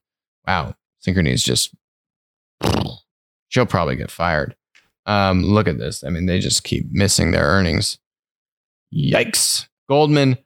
wow, 0.46 0.74
Synchrony 1.05 1.33
is 1.33 1.42
just 1.42 1.74
she'll 3.48 3.64
probably 3.64 3.96
get 3.96 4.11
fired. 4.11 4.55
Um, 5.07 5.42
look 5.42 5.66
at 5.66 5.79
this. 5.79 6.05
I 6.05 6.11
mean, 6.11 6.27
they 6.27 6.40
just 6.40 6.62
keep 6.62 6.87
missing 6.90 7.31
their 7.31 7.46
earnings. 7.46 7.98
Yikes! 8.94 9.66
Goldman 9.88 10.37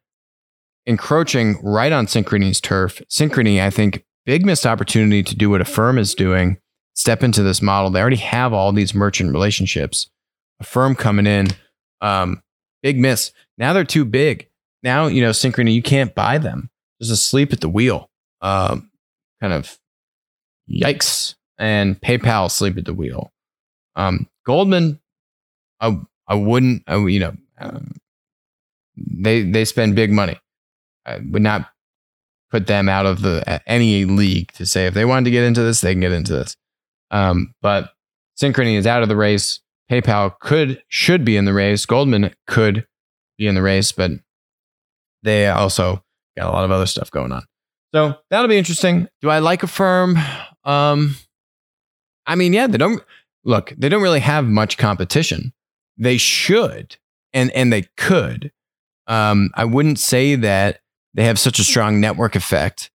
encroaching 0.86 1.58
right 1.62 1.92
on 1.92 2.06
Synchrony's 2.06 2.60
turf. 2.60 3.02
Synchrony, 3.10 3.60
I 3.60 3.70
think, 3.70 4.04
big 4.24 4.46
missed 4.46 4.64
opportunity 4.64 5.24
to 5.24 5.36
do 5.36 5.50
what 5.50 5.60
Affirm 5.60 5.98
is 5.98 6.14
doing 6.14 6.58
step 6.98 7.22
into 7.22 7.44
this 7.44 7.62
model. 7.62 7.90
They 7.90 8.00
already 8.00 8.16
have 8.16 8.52
all 8.52 8.72
these 8.72 8.92
merchant 8.92 9.32
relationships. 9.32 10.10
Affirm 10.58 10.96
coming 10.96 11.28
in, 11.28 11.46
um, 12.00 12.42
big 12.82 12.98
miss. 12.98 13.30
Now 13.56 13.72
they're 13.72 13.84
too 13.84 14.04
big. 14.04 14.48
Now, 14.82 15.06
you 15.06 15.22
know, 15.22 15.30
Synchrony, 15.30 15.72
you 15.72 15.82
can't 15.82 16.12
buy 16.12 16.38
them. 16.38 16.70
Just 17.00 17.12
asleep 17.12 17.52
at 17.52 17.60
the 17.60 17.68
wheel. 17.68 18.10
Um, 18.40 18.90
kind 19.40 19.52
of 19.52 19.78
yikes. 20.68 21.36
And 21.56 22.00
PayPal 22.00 22.46
asleep 22.46 22.76
at 22.76 22.84
the 22.84 22.94
wheel. 22.94 23.32
Um, 23.94 24.28
Goldman, 24.44 25.00
I, 25.80 26.00
I 26.26 26.34
wouldn't, 26.34 26.82
I, 26.88 26.96
you 26.96 27.20
know, 27.20 27.36
um, 27.58 27.94
they, 28.96 29.42
they 29.42 29.64
spend 29.64 29.94
big 29.94 30.10
money. 30.10 30.38
I 31.06 31.18
would 31.18 31.42
not 31.42 31.70
put 32.50 32.66
them 32.66 32.88
out 32.88 33.06
of 33.06 33.22
the 33.22 33.60
any 33.66 34.04
league 34.04 34.50
to 34.52 34.66
say 34.66 34.86
if 34.86 34.94
they 34.94 35.04
wanted 35.04 35.26
to 35.26 35.30
get 35.30 35.44
into 35.44 35.62
this, 35.62 35.80
they 35.80 35.92
can 35.92 36.00
get 36.00 36.12
into 36.12 36.32
this. 36.32 36.56
Um, 37.10 37.54
but 37.62 37.92
Synchrony 38.40 38.76
is 38.76 38.86
out 38.86 39.02
of 39.02 39.08
the 39.08 39.16
race. 39.16 39.60
PayPal 39.90 40.38
could 40.40 40.82
should 40.88 41.24
be 41.24 41.36
in 41.36 41.44
the 41.44 41.54
race. 41.54 41.86
Goldman 41.86 42.34
could 42.46 42.86
be 43.38 43.46
in 43.46 43.54
the 43.54 43.62
race, 43.62 43.92
but 43.92 44.12
they 45.22 45.48
also 45.48 46.02
got 46.36 46.48
a 46.48 46.52
lot 46.52 46.64
of 46.64 46.70
other 46.70 46.86
stuff 46.86 47.10
going 47.10 47.32
on. 47.32 47.42
So 47.94 48.14
that'll 48.30 48.48
be 48.48 48.58
interesting. 48.58 49.08
Do 49.22 49.30
I 49.30 49.38
like 49.38 49.62
Affirm? 49.62 50.18
Um, 50.64 51.16
I 52.26 52.34
mean, 52.34 52.52
yeah, 52.52 52.66
they 52.66 52.76
don't 52.76 53.02
look. 53.44 53.72
They 53.76 53.88
don't 53.88 54.02
really 54.02 54.20
have 54.20 54.44
much 54.44 54.76
competition. 54.76 55.52
They 55.96 56.18
should, 56.18 56.96
and 57.32 57.50
and 57.52 57.72
they 57.72 57.86
could. 57.96 58.52
Um, 59.06 59.50
I 59.54 59.64
wouldn't 59.64 59.98
say 59.98 60.34
that 60.34 60.80
they 61.14 61.24
have 61.24 61.38
such 61.38 61.58
a 61.58 61.64
strong 61.64 61.98
network 61.98 62.36
effect 62.36 62.90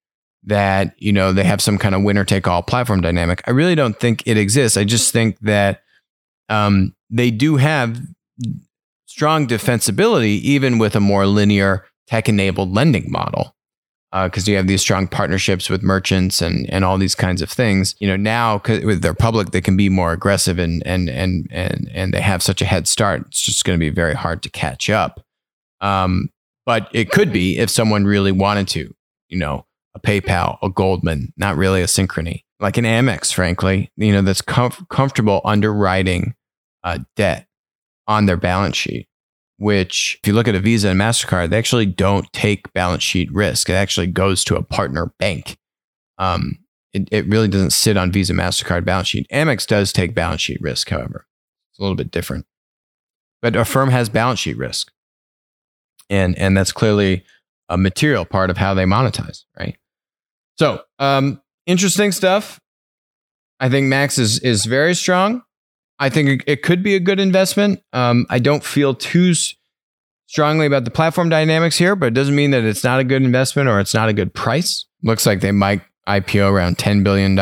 that 0.46 0.94
you 0.98 1.12
know 1.12 1.32
they 1.32 1.44
have 1.44 1.62
some 1.62 1.78
kind 1.78 1.96
of 1.96 2.04
winner 2.04 2.26
take 2.26 2.48
all 2.48 2.62
platform 2.62 3.02
dynamic. 3.02 3.42
I 3.48 3.52
really 3.52 3.76
don't 3.76 4.00
think 4.00 4.24
it 4.26 4.38
exists. 4.38 4.78
I 4.78 4.84
just 4.84 5.14
think 5.14 5.40
that 5.40 5.84
um, 6.50 6.96
they 7.10 7.32
do 7.32 7.58
have 7.58 8.00
strong 9.06 9.48
defensibility, 9.48 10.40
even 10.42 10.80
with 10.80 10.96
a 10.96 11.00
more 11.00 11.26
linear 11.26 11.86
tech 12.08 12.28
enabled 12.28 12.74
lending 12.74 13.12
model. 13.12 13.56
Because 14.12 14.48
uh, 14.48 14.52
you 14.52 14.58
have 14.58 14.68
these 14.68 14.82
strong 14.82 15.08
partnerships 15.08 15.72
with 15.72 15.82
merchants 15.82 16.40
and, 16.40 16.70
and 16.70 16.86
all 16.86 17.00
these 17.00 17.16
kinds 17.16 17.42
of 17.42 17.50
things, 17.50 17.96
you 17.98 18.08
know. 18.08 18.16
Now, 18.16 18.62
with 18.68 19.02
their 19.02 19.16
public, 19.16 19.50
they 19.50 19.62
can 19.62 19.76
be 19.76 19.90
more 19.90 20.14
aggressive 20.14 20.60
and 20.60 20.86
and 20.86 21.10
and 21.10 21.48
and 21.50 21.90
and 21.92 22.14
they 22.14 22.22
have 22.22 22.44
such 22.44 22.62
a 22.62 22.66
head 22.66 22.88
start. 22.88 23.26
It's 23.28 23.42
just 23.42 23.66
going 23.66 23.76
to 23.76 23.84
be 23.84 23.90
very 23.90 24.14
hard 24.14 24.44
to 24.44 24.52
catch 24.52 24.88
up. 24.92 25.26
Um, 25.82 26.30
but 26.64 26.90
it 26.94 27.10
could 27.10 27.34
be 27.34 27.58
if 27.58 27.72
someone 27.72 28.06
really 28.06 28.32
wanted 28.32 28.68
to, 28.70 28.94
you 29.30 29.38
know, 29.38 29.66
a 29.96 30.00
PayPal, 30.00 30.58
a 30.62 30.70
Goldman, 30.70 31.34
not 31.38 31.56
really 31.56 31.82
a 31.82 31.86
Synchrony, 31.86 32.44
like 32.60 32.78
an 32.78 32.86
Amex, 32.86 33.34
frankly, 33.34 33.92
you 33.96 34.12
know, 34.12 34.22
that's 34.22 34.42
com- 34.42 34.88
comfortable 34.90 35.42
underwriting 35.46 36.34
uh, 36.84 37.00
debt 37.16 37.48
on 38.08 38.26
their 38.26 38.38
balance 38.38 38.76
sheet. 38.76 39.08
Which, 39.58 40.20
if 40.22 40.28
you 40.28 40.34
look 40.34 40.48
at 40.48 40.56
a 40.56 40.60
Visa 40.60 40.90
and 40.90 41.00
Mastercard, 41.00 41.50
they 41.50 41.58
actually 41.58 41.86
don't 41.86 42.32
take 42.34 42.74
balance 42.74 43.04
sheet 43.04 43.32
risk. 43.32 43.70
It 43.70 43.74
actually 43.74 44.08
goes 44.08 44.44
to 44.46 44.56
a 44.56 44.64
partner 44.64 45.14
bank. 45.20 45.58
Um, 46.18 46.58
it, 46.92 47.08
it 47.12 47.28
really 47.28 47.48
doesn't 47.48 47.70
sit 47.70 47.96
on 47.96 48.12
Visa 48.12 48.34
Mastercard 48.34 48.84
balance 48.84 49.08
sheet. 49.08 49.28
Amex 49.32 49.66
does 49.68 49.94
take 49.94 50.16
balance 50.16 50.42
sheet 50.42 50.60
risk, 50.60 50.90
however, 50.90 51.28
it's 51.70 51.80
a 51.80 51.82
little 51.82 51.96
bit 51.96 52.12
different. 52.12 52.46
But 53.42 53.56
Affirm 53.56 53.90
has 53.92 54.10
balance 54.10 54.40
sheet 54.40 54.58
risk, 54.58 54.92
and 56.10 56.38
and 56.38 56.58
that's 56.58 56.72
clearly 56.72 57.24
a 57.70 57.78
material 57.78 58.26
part 58.26 58.50
of 58.50 58.58
how 58.58 58.74
they 58.74 58.86
monetize, 58.86 59.44
right? 59.58 59.78
So, 60.58 60.82
um, 61.00 61.42
interesting 61.66 62.12
stuff. 62.12 62.60
I 63.60 63.70
think 63.70 63.88
Max 63.88 64.18
is 64.18 64.40
is 64.40 64.66
very 64.66 64.94
strong. 64.94 65.44
I 66.00 66.10
think 66.10 66.44
it 66.48 66.64
could 66.64 66.84
be 66.84 66.96
a 66.96 67.00
good 67.00 67.20
investment. 67.20 67.82
Um, 67.94 68.26
I 68.30 68.40
don't 68.40 68.64
feel 68.64 68.94
too 68.94 69.34
strongly 70.28 70.66
about 70.66 70.84
the 70.84 70.92
platform 70.92 71.30
dynamics 71.30 71.78
here, 71.78 71.96
but 71.96 72.08
it 72.08 72.14
doesn't 72.14 72.36
mean 72.36 72.52
that 72.52 72.64
it's 72.64 72.84
not 72.84 73.00
a 73.00 73.04
good 73.04 73.22
investment 73.22 73.70
or 73.70 73.80
it's 73.80 73.94
not 73.94 74.10
a 74.10 74.14
good 74.14 74.34
price. 74.34 74.86
Looks 75.04 75.26
like 75.26 75.42
they 75.42 75.52
might 75.52 75.82
IPO 76.08 76.52
around 76.52 76.78
$10 76.78 77.04
billion. 77.04 77.36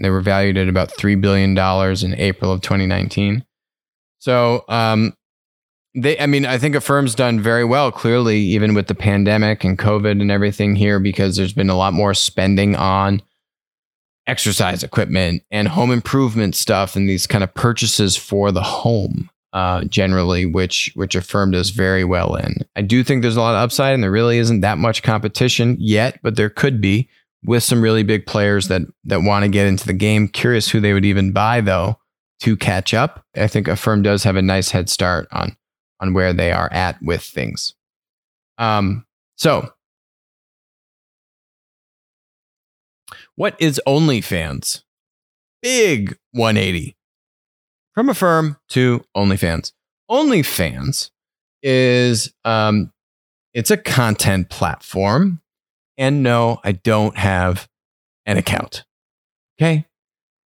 They 0.00 0.10
were 0.10 0.20
valued 0.20 0.56
at 0.56 0.68
about 0.68 0.90
$3 0.90 1.20
billion 1.20 1.56
in 1.56 2.20
April 2.20 2.50
of 2.50 2.60
2019. 2.62 3.44
So 4.18 4.64
um, 4.68 5.14
they, 5.94 6.18
I 6.18 6.26
mean, 6.26 6.44
I 6.44 6.58
think 6.58 6.74
Affirm's 6.74 7.14
done 7.14 7.40
very 7.40 7.64
well, 7.64 7.92
clearly, 7.92 8.38
even 8.38 8.74
with 8.74 8.88
the 8.88 8.94
pandemic 8.94 9.62
and 9.62 9.78
COVID 9.78 10.20
and 10.20 10.30
everything 10.30 10.74
here, 10.74 10.98
because 10.98 11.36
there's 11.36 11.52
been 11.52 11.70
a 11.70 11.76
lot 11.76 11.92
more 11.92 12.14
spending 12.14 12.74
on 12.74 13.22
exercise 14.26 14.82
equipment 14.82 15.42
and 15.50 15.68
home 15.68 15.90
improvement 15.90 16.56
stuff 16.56 16.96
and 16.96 17.08
these 17.08 17.26
kind 17.26 17.44
of 17.44 17.52
purchases 17.54 18.16
for 18.16 18.50
the 18.50 18.62
home. 18.62 19.30
Uh, 19.52 19.84
generally, 19.84 20.44
which 20.44 20.90
which 20.96 21.14
Affirm 21.14 21.52
does 21.52 21.70
very 21.70 22.02
well 22.02 22.34
in. 22.34 22.56
I 22.74 22.82
do 22.82 23.04
think 23.04 23.22
there's 23.22 23.36
a 23.36 23.40
lot 23.40 23.54
of 23.54 23.62
upside, 23.62 23.94
and 23.94 24.02
there 24.02 24.10
really 24.10 24.38
isn't 24.38 24.62
that 24.62 24.78
much 24.78 25.04
competition 25.04 25.76
yet, 25.78 26.18
but 26.24 26.34
there 26.34 26.50
could 26.50 26.80
be 26.80 27.08
with 27.44 27.62
some 27.62 27.80
really 27.80 28.02
big 28.02 28.26
players 28.26 28.66
that 28.66 28.82
that 29.04 29.22
want 29.22 29.44
to 29.44 29.48
get 29.48 29.68
into 29.68 29.86
the 29.86 29.92
game. 29.92 30.26
Curious 30.26 30.70
who 30.70 30.80
they 30.80 30.92
would 30.92 31.04
even 31.04 31.30
buy 31.30 31.60
though. 31.60 32.00
to 32.40 32.56
catch 32.56 32.92
up. 32.92 33.24
I 33.36 33.46
think 33.46 33.68
Affirm 33.68 34.02
does 34.02 34.24
have 34.24 34.34
a 34.34 34.42
nice 34.42 34.70
head 34.70 34.88
start 34.90 35.28
on 35.30 35.56
on 36.00 36.14
where 36.14 36.32
they 36.32 36.52
are 36.52 36.72
at 36.72 37.00
with 37.02 37.22
things. 37.22 37.74
Um, 38.58 39.06
so 39.36 39.72
what 43.36 43.56
is 43.58 43.80
OnlyFans? 43.86 44.82
Big 45.62 46.16
180 46.32 46.96
from 47.94 48.08
a 48.08 48.14
firm 48.14 48.58
to 48.70 49.04
OnlyFans. 49.16 49.72
OnlyFans 50.10 51.10
is 51.62 52.32
um, 52.44 52.92
it's 53.54 53.70
a 53.70 53.76
content 53.76 54.50
platform, 54.50 55.40
and 55.96 56.22
no, 56.22 56.60
I 56.64 56.72
don't 56.72 57.16
have 57.16 57.68
an 58.26 58.36
account. 58.36 58.84
Okay, 59.58 59.86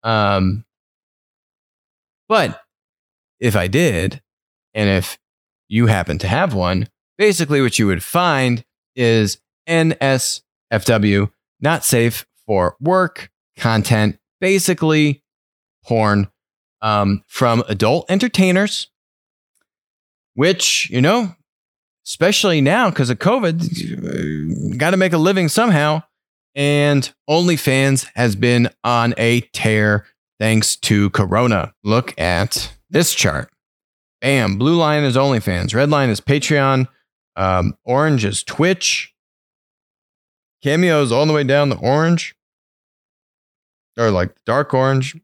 um, 0.04 0.66
but 2.30 2.62
if 3.40 3.56
I 3.56 3.68
did, 3.68 4.22
and 4.74 4.90
if 4.90 5.18
you 5.68 5.88
happen 5.88 6.18
to 6.20 6.28
have 6.28 6.54
one, 6.54 6.88
basically 7.18 7.62
what 7.62 7.80
you 7.80 7.88
would 7.88 8.04
find 8.04 8.64
is 8.96 9.40
NSFW, 9.68 11.32
not 11.60 11.84
safe 11.84 12.26
for 12.46 12.76
work 12.80 13.32
content, 13.58 14.20
basically 14.40 15.24
porn 15.84 16.30
um, 16.82 17.24
from 17.28 17.64
adult 17.68 18.10
entertainers, 18.10 18.90
which, 20.36 20.90
you 20.90 21.02
know, 21.02 21.36
especially 22.06 22.62
now 22.62 22.90
because 22.90 23.10
of 23.10 23.20
COVID, 23.20 24.78
got 24.78 24.92
to 24.92 24.98
make 24.98 25.14
a 25.14 25.18
living 25.18 25.50
somehow. 25.50 26.04
And 26.56 27.14
OnlyFans 27.30 28.08
has 28.16 28.36
been 28.36 28.70
on 28.84 29.14
a 29.18 29.42
tear 29.54 30.06
thanks 30.40 30.76
to 30.78 31.10
Corona. 31.12 31.74
Look 31.84 32.20
at 32.20 32.74
this 32.90 33.14
chart. 33.14 33.52
Bam. 34.22 34.58
Blue 34.58 34.76
line 34.76 35.04
is 35.04 35.16
OnlyFans. 35.16 35.74
Red 35.76 35.90
line 35.90 36.10
is 36.10 36.20
Patreon. 36.20 36.88
Um, 37.36 37.78
orange 37.84 38.26
is 38.26 38.44
Twitch. 38.44 39.14
Cameos 40.64 41.12
all 41.12 41.26
the 41.26 41.34
way 41.34 41.44
down 41.44 41.70
the 41.70 41.78
orange. 41.78 42.36
Or 43.98 44.12
like 44.12 44.36
dark 44.46 44.74
orange. 44.74 45.16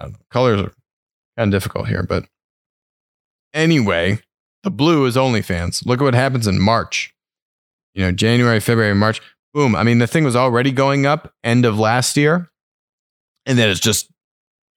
Know, 0.00 0.12
Colors 0.30 0.60
are 0.60 0.72
kind 1.36 1.48
of 1.48 1.50
difficult 1.50 1.88
here, 1.88 2.02
but 2.02 2.24
anyway, 3.52 4.20
the 4.62 4.70
blue 4.70 5.04
is 5.06 5.16
OnlyFans. 5.16 5.84
Look 5.86 6.00
at 6.00 6.04
what 6.04 6.14
happens 6.14 6.46
in 6.46 6.60
March. 6.60 7.14
You 7.94 8.04
know, 8.04 8.12
January, 8.12 8.60
February, 8.60 8.94
March. 8.94 9.20
Boom. 9.52 9.74
I 9.74 9.82
mean, 9.82 9.98
the 9.98 10.06
thing 10.06 10.24
was 10.24 10.36
already 10.36 10.70
going 10.70 11.06
up 11.06 11.34
end 11.42 11.64
of 11.64 11.78
last 11.78 12.16
year. 12.16 12.50
And 13.46 13.58
then 13.58 13.68
it's 13.68 13.80
just 13.80 14.10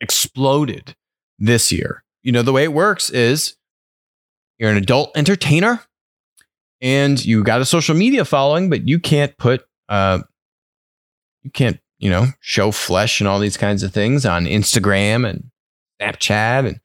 exploded 0.01 0.95
this 1.37 1.71
year. 1.71 2.02
You 2.23 2.31
know, 2.31 2.41
the 2.41 2.53
way 2.53 2.63
it 2.63 2.73
works 2.73 3.09
is 3.09 3.55
you're 4.57 4.71
an 4.71 4.77
adult 4.77 5.11
entertainer 5.15 5.81
and 6.81 7.23
you 7.23 7.43
got 7.43 7.61
a 7.61 7.65
social 7.65 7.95
media 7.95 8.25
following, 8.25 8.69
but 8.69 8.87
you 8.87 8.99
can't 8.99 9.37
put, 9.37 9.65
uh, 9.89 10.19
you 11.43 11.51
can't, 11.51 11.79
you 11.97 12.09
know, 12.09 12.27
show 12.39 12.71
flesh 12.71 13.19
and 13.19 13.27
all 13.27 13.39
these 13.39 13.57
kinds 13.57 13.83
of 13.83 13.93
things 13.93 14.25
on 14.25 14.45
Instagram 14.45 15.29
and 15.29 15.51
Snapchat. 16.01 16.67
And 16.67 16.79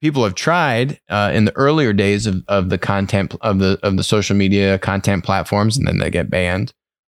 people 0.00 0.24
have 0.24 0.34
tried 0.34 1.00
uh, 1.08 1.30
in 1.34 1.46
the 1.46 1.56
earlier 1.56 1.92
days 1.92 2.26
of, 2.26 2.42
of 2.48 2.70
the 2.70 2.78
content 2.78 3.34
of 3.40 3.58
the 3.58 3.78
of 3.82 3.96
the 3.96 4.04
social 4.04 4.36
media 4.36 4.78
content 4.78 5.24
platforms 5.24 5.76
and 5.76 5.86
then 5.86 5.98
they 5.98 6.10
get 6.10 6.30
banned. 6.30 6.72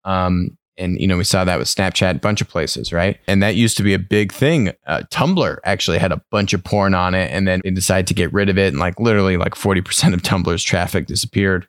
Um, 0.05 0.57
and 0.79 1.01
you 1.01 1.07
know 1.07 1.17
we 1.17 1.25
saw 1.25 1.45
that 1.45 1.59
with 1.59 1.69
snapchat 1.69 2.17
a 2.17 2.19
bunch 2.19 2.41
of 2.41 2.49
places 2.49 2.93
right? 2.93 3.19
And 3.27 3.43
that 3.43 3.57
used 3.57 3.77
to 3.79 3.83
be 3.83 3.95
a 3.95 3.99
big 3.99 4.33
thing. 4.33 4.73
Uh, 4.87 5.03
tumblr 5.11 5.59
actually 5.65 5.99
had 5.99 6.13
a 6.13 6.23
bunch 6.31 6.53
of 6.53 6.65
porn 6.65 6.95
on 6.95 7.15
it 7.15 7.31
and 7.31 7.47
then 7.47 7.61
they 7.65 7.71
decided 7.71 8.07
to 8.09 8.15
get 8.15 8.33
rid 8.33 8.49
of 8.49 8.59
it 8.59 8.69
and 8.69 8.79
like 8.79 9.01
literally 9.01 9.37
like 9.37 9.55
40% 9.55 10.15
of 10.15 10.23
tumblr's 10.23 10.63
traffic 10.63 11.07
disappeared. 11.07 11.69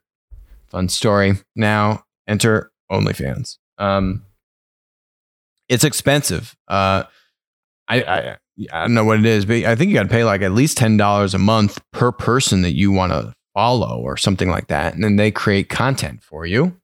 Fun 0.68 0.90
story. 0.90 1.34
Now 1.56 2.04
enter 2.28 2.72
onlyfans. 2.92 3.58
Um, 3.78 4.24
it's 5.70 5.84
expensive. 5.84 6.56
Uh, 6.68 7.04
I, 7.88 8.02
I 8.02 8.38
I 8.72 8.82
don't 8.82 8.94
know 8.94 9.04
what 9.04 9.20
it 9.20 9.26
is, 9.26 9.46
but 9.46 9.64
I 9.64 9.76
think 9.76 9.90
you 9.90 9.96
got 9.96 10.04
to 10.04 10.10
pay 10.10 10.24
like 10.24 10.42
at 10.42 10.52
least 10.52 10.78
ten 10.78 10.98
dollars 10.98 11.34
a 11.34 11.40
month 11.40 11.80
per 11.94 12.12
person 12.12 12.62
that 12.64 12.74
you 12.74 12.92
want 12.92 13.12
to 13.12 13.34
follow 13.54 14.00
or 14.00 14.18
something 14.18 14.50
like 14.50 14.68
that, 14.68 14.94
and 14.94 15.04
then 15.04 15.16
they 15.16 15.32
create 15.32 15.70
content 15.70 16.24
for 16.24 16.46
you. 16.46 16.76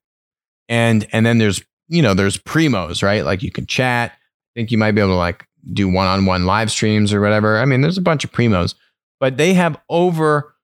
And 0.70 1.08
and 1.12 1.26
then 1.26 1.40
there's 1.40 1.64
you 1.88 2.02
know 2.02 2.14
there's 2.14 2.38
primos 2.38 3.04
right, 3.04 3.26
like 3.26 3.44
you 3.44 3.52
can 3.52 3.66
chat. 3.66 4.12
I 4.12 4.52
think 4.56 4.72
you 4.72 4.78
might 4.78 4.92
be 4.92 5.02
able 5.02 5.12
to 5.12 5.18
like 5.18 5.46
do 5.72 5.88
one 5.90 6.08
on 6.08 6.26
one 6.26 6.46
live 6.46 6.72
streams 6.72 7.14
or 7.14 7.22
whatever. 7.22 7.58
I 7.58 7.66
mean, 7.66 7.82
there's 7.82 7.98
a 7.98 8.02
bunch 8.02 8.24
of 8.24 8.32
primos, 8.32 8.76
but 9.20 9.38
they 9.38 9.54
have 9.54 9.80
over 9.90 10.56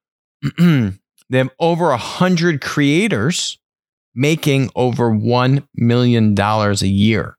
they 0.58 0.91
have 1.34 1.49
over 1.60 1.91
a 1.91 1.97
hundred 1.97 2.62
creators 2.62 3.58
making 4.15 4.69
over 4.75 5.12
one 5.12 5.67
million 5.75 6.36
dollars 6.36 6.82
a 6.82 6.88
year. 6.88 7.38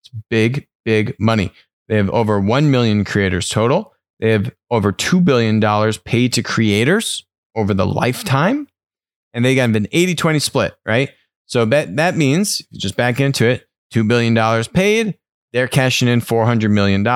It's 0.00 0.10
big, 0.30 0.66
big 0.84 1.14
money. 1.18 1.52
They 1.88 1.96
have 1.96 2.08
over 2.10 2.40
1 2.40 2.70
million 2.70 3.04
creators 3.04 3.50
total. 3.50 3.92
They 4.18 4.30
have 4.30 4.50
over 4.70 4.92
$2 4.92 5.22
billion 5.22 5.60
paid 6.04 6.32
to 6.32 6.42
creators 6.42 7.26
over 7.54 7.74
the 7.74 7.86
lifetime. 7.86 8.66
And 9.34 9.44
they 9.44 9.54
got 9.54 9.68
an 9.70 9.86
80 9.92 10.14
20 10.14 10.38
split, 10.38 10.74
right? 10.86 11.10
So 11.52 11.64
that, 11.66 11.96
that 11.96 12.16
means, 12.16 12.62
just 12.72 12.96
back 12.96 13.20
into 13.20 13.46
it, 13.46 13.66
$2 13.92 14.08
billion 14.08 14.64
paid. 14.72 15.18
They're 15.52 15.68
cashing 15.68 16.08
in 16.08 16.20
$400 16.20 16.70
million 16.70 17.06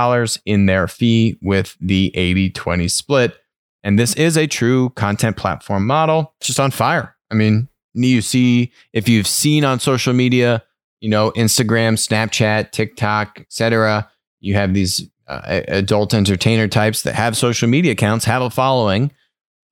in 0.45 0.67
their 0.67 0.87
fee 0.89 1.39
with 1.41 1.75
the 1.81 2.13
80 2.15 2.51
20 2.51 2.89
split. 2.89 3.39
And 3.83 3.99
this 3.99 4.15
is 4.15 4.37
a 4.37 4.47
true 4.47 4.91
content 4.91 5.37
platform 5.37 5.87
model, 5.87 6.35
it's 6.39 6.49
just 6.49 6.61
on 6.61 6.71
fire. 6.71 7.17
I 7.31 7.35
mean, 7.35 7.69
you 7.95 8.21
see, 8.21 8.73
if 8.93 9.09
you've 9.09 9.27
seen 9.27 9.65
on 9.65 9.81
social 9.81 10.13
media, 10.13 10.63
you 11.01 11.09
know, 11.09 11.31
Instagram, 11.31 11.95
Snapchat, 11.95 12.73
TikTok, 12.73 13.41
etc 13.41 14.11
you 14.41 14.55
have 14.55 14.75
these 14.75 15.09
uh, 15.27 15.63
adult 15.69 16.15
entertainer 16.15 16.69
types 16.69 17.03
that 17.03 17.15
have 17.15 17.37
social 17.37 17.69
media 17.69 17.93
accounts, 17.93 18.25
have 18.25 18.43
a 18.43 18.51
following, 18.51 19.11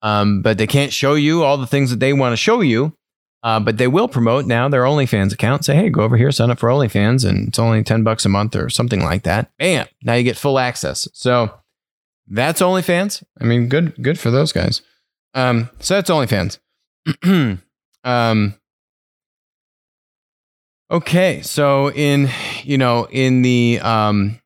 um, 0.03 0.43
but 0.43 0.59
they 0.59 0.67
can't 0.67 0.93
show 0.93 1.15
you 1.15 1.45
all 1.45 1.57
the 1.57 1.67
things 1.67 1.91
that 1.91 2.01
they 2.01 2.13
want 2.13 2.33
to 2.33 2.37
show 2.37 2.61
you. 2.61 2.93
Uh, 3.45 3.61
but 3.61 3.77
they 3.77 3.87
will 3.87 4.09
promote 4.09 4.47
now 4.47 4.71
their 4.71 4.85
OnlyFans 4.85 5.35
account. 5.35 5.67
Say, 5.67 5.77
hey, 5.77 5.91
go 5.91 6.01
over 6.01 6.17
here, 6.17 6.33
sign 6.33 6.51
up 6.51 6.59
for 6.59 6.71
OnlyFans, 6.71 7.29
and 7.29 7.49
it's 7.49 7.59
only 7.59 7.85
ten 7.85 8.03
bucks 8.03 8.25
a 8.25 8.31
month 8.31 8.57
or 8.57 8.71
something 8.71 9.05
like 9.05 9.25
that. 9.25 9.51
Bam! 9.59 9.87
Now 10.03 10.15
you 10.15 10.25
get 10.25 10.39
full 10.39 10.59
access. 10.59 11.07
So 11.13 11.53
that's 12.27 12.63
OnlyFans. 12.63 13.23
I 13.39 13.45
mean, 13.45 13.69
good, 13.69 14.03
good 14.03 14.19
for 14.19 14.31
those 14.31 14.51
guys. 14.51 14.81
Um, 15.35 15.69
so 15.79 15.95
that's 15.95 16.09
OnlyFans. 16.09 16.59
um, 18.05 18.55
okay, 20.91 21.43
so 21.43 21.91
in 21.91 22.31
you 22.63 22.79
know 22.79 23.07
in 23.11 23.43
the 23.43 23.79
um, 23.83 24.41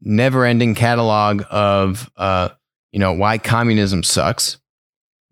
never-ending 0.00 0.74
catalog 0.74 1.44
of 1.48 2.10
uh, 2.16 2.48
you 2.90 2.98
know 2.98 3.12
why 3.12 3.38
communism 3.38 4.02
sucks. 4.02 4.58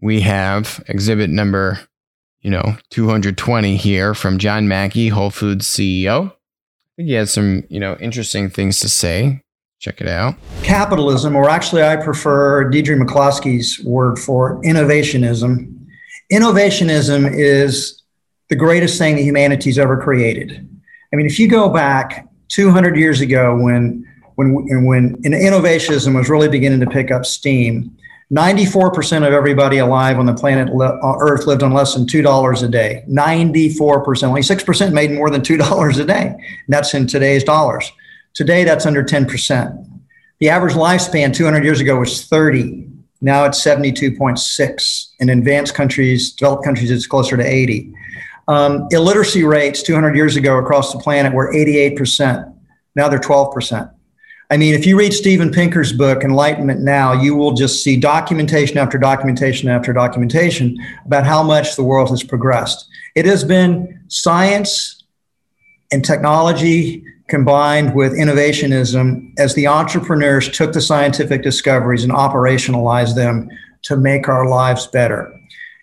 We 0.01 0.21
have 0.21 0.85
exhibit 0.87 1.31
number 1.31 1.81
you 2.45 2.51
know 2.51 2.77
220 2.91 3.77
here 3.77 4.15
from 4.15 4.39
John 4.39 4.69
Mackey, 4.69 5.09
Whole 5.09 5.31
Foods 5.31 5.67
CEO. 5.67 6.27
I 6.29 6.97
think 6.97 7.09
he 7.09 7.15
had 7.15 7.29
some 7.29 7.65
you 7.69 7.81
know 7.81 7.97
interesting 7.97 8.49
things 8.49 8.79
to 8.81 8.89
say. 8.89 9.41
Check 9.81 10.01
it 10.01 10.09
out. 10.09 10.37
Capitalism, 10.63 11.37
or 11.37 11.51
actually, 11.51 11.83
I 11.83 11.97
prefer 11.97 12.71
Deirdre 12.71 12.97
McCloskey's 12.97 13.85
word 13.85 14.19
for 14.19 14.63
innovationism. 14.63 15.77
Innovationism 16.33 17.31
is 17.35 18.03
the 18.49 18.57
greatest 18.57 18.99
thing 18.99 19.17
that 19.17 19.23
humanity's 19.23 19.79
ever 19.79 20.01
created. 20.01 20.53
I 21.13 21.17
mean, 21.17 21.27
if 21.27 21.39
you 21.39 21.49
go 21.49 21.69
back 21.69 22.27
200 22.49 22.97
years 22.97 23.21
ago 23.21 23.57
when 23.57 24.07
when 24.37 24.85
when 24.85 25.17
innovationism 25.23 26.15
was 26.15 26.29
really 26.29 26.49
beginning 26.49 26.81
to 26.81 26.87
pick 26.87 27.11
up 27.11 27.27
steam, 27.27 27.95
94% 28.33 29.27
of 29.27 29.33
everybody 29.33 29.79
alive 29.79 30.19
on 30.19 30.27
the 30.27 30.35
planet 30.35 30.69
uh, 30.69 31.17
Earth 31.21 31.47
lived 31.47 31.63
on 31.63 31.73
less 31.73 31.95
than 31.95 32.07
$2 32.07 32.63
a 32.63 32.69
day. 32.69 33.05
94%. 33.09 34.23
Only 34.25 34.41
6% 34.41 34.93
made 34.93 35.13
more 35.13 35.31
than 35.31 35.43
$2 35.43 36.01
a 36.01 36.05
day. 36.05 36.35
That's 36.69 36.95
in 36.95 37.07
today's 37.07 37.45
dollars. 37.45 37.91
Today, 38.33 38.65
that's 38.65 38.87
under 38.87 39.05
10%. 39.05 40.03
The 40.41 40.49
average 40.49 40.75
lifespan 40.75 41.35
200 41.35 41.65
years 41.65 41.81
ago 41.81 42.01
was 42.01 42.25
30. 42.27 42.89
Now 43.21 43.45
it's 43.45 43.63
72.6. 43.63 45.09
In 45.21 45.29
advanced 45.29 45.75
countries, 45.75 46.33
developed 46.33 46.65
countries, 46.65 46.91
it's 46.91 47.07
closer 47.07 47.37
to 47.37 47.43
80. 47.43 47.93
Um, 48.49 48.89
illiteracy 48.91 49.45
rates 49.45 49.83
200 49.83 50.17
years 50.17 50.37
ago 50.37 50.59
across 50.59 50.93
the 50.93 50.99
planet 50.99 51.33
were 51.33 51.53
88%. 51.53 52.53
Now 52.97 53.09
they're 53.09 53.19
12%. 53.19 53.94
I 54.55 54.57
mean, 54.57 54.73
if 54.73 54.87
you 54.87 54.97
read 54.97 55.13
Steven 55.13 55.51
Pinker's 55.51 55.93
book, 55.93 56.23
Enlightenment 56.23 56.81
Now, 56.81 57.13
you 57.13 57.35
will 57.35 57.55
just 57.55 57.83
see 57.83 57.97
documentation 57.97 58.79
after 58.79 58.99
documentation 58.99 59.69
after 59.69 59.93
documentation 59.93 60.77
about 61.05 61.27
how 61.27 61.43
much 61.43 61.75
the 61.75 61.83
world 61.83 62.11
has 62.11 62.23
progressed. 62.23 62.87
It 63.17 63.27
has 63.27 63.43
been 63.43 64.01
science 64.07 65.03
and 65.91 66.05
technology 66.05 67.03
combined 67.27 67.97
with 67.97 68.13
innovationism 68.13 69.33
as 69.39 69.57
the 69.57 69.67
entrepreneurs 69.67 70.49
took 70.57 70.73
the 70.73 70.81
scientific 70.81 71.43
discoveries 71.43 72.05
and 72.05 72.13
operationalized 72.13 73.17
them 73.17 73.51
to 73.83 73.97
make 73.97 74.29
our 74.29 74.49
lives 74.49 74.87
better. 74.87 75.37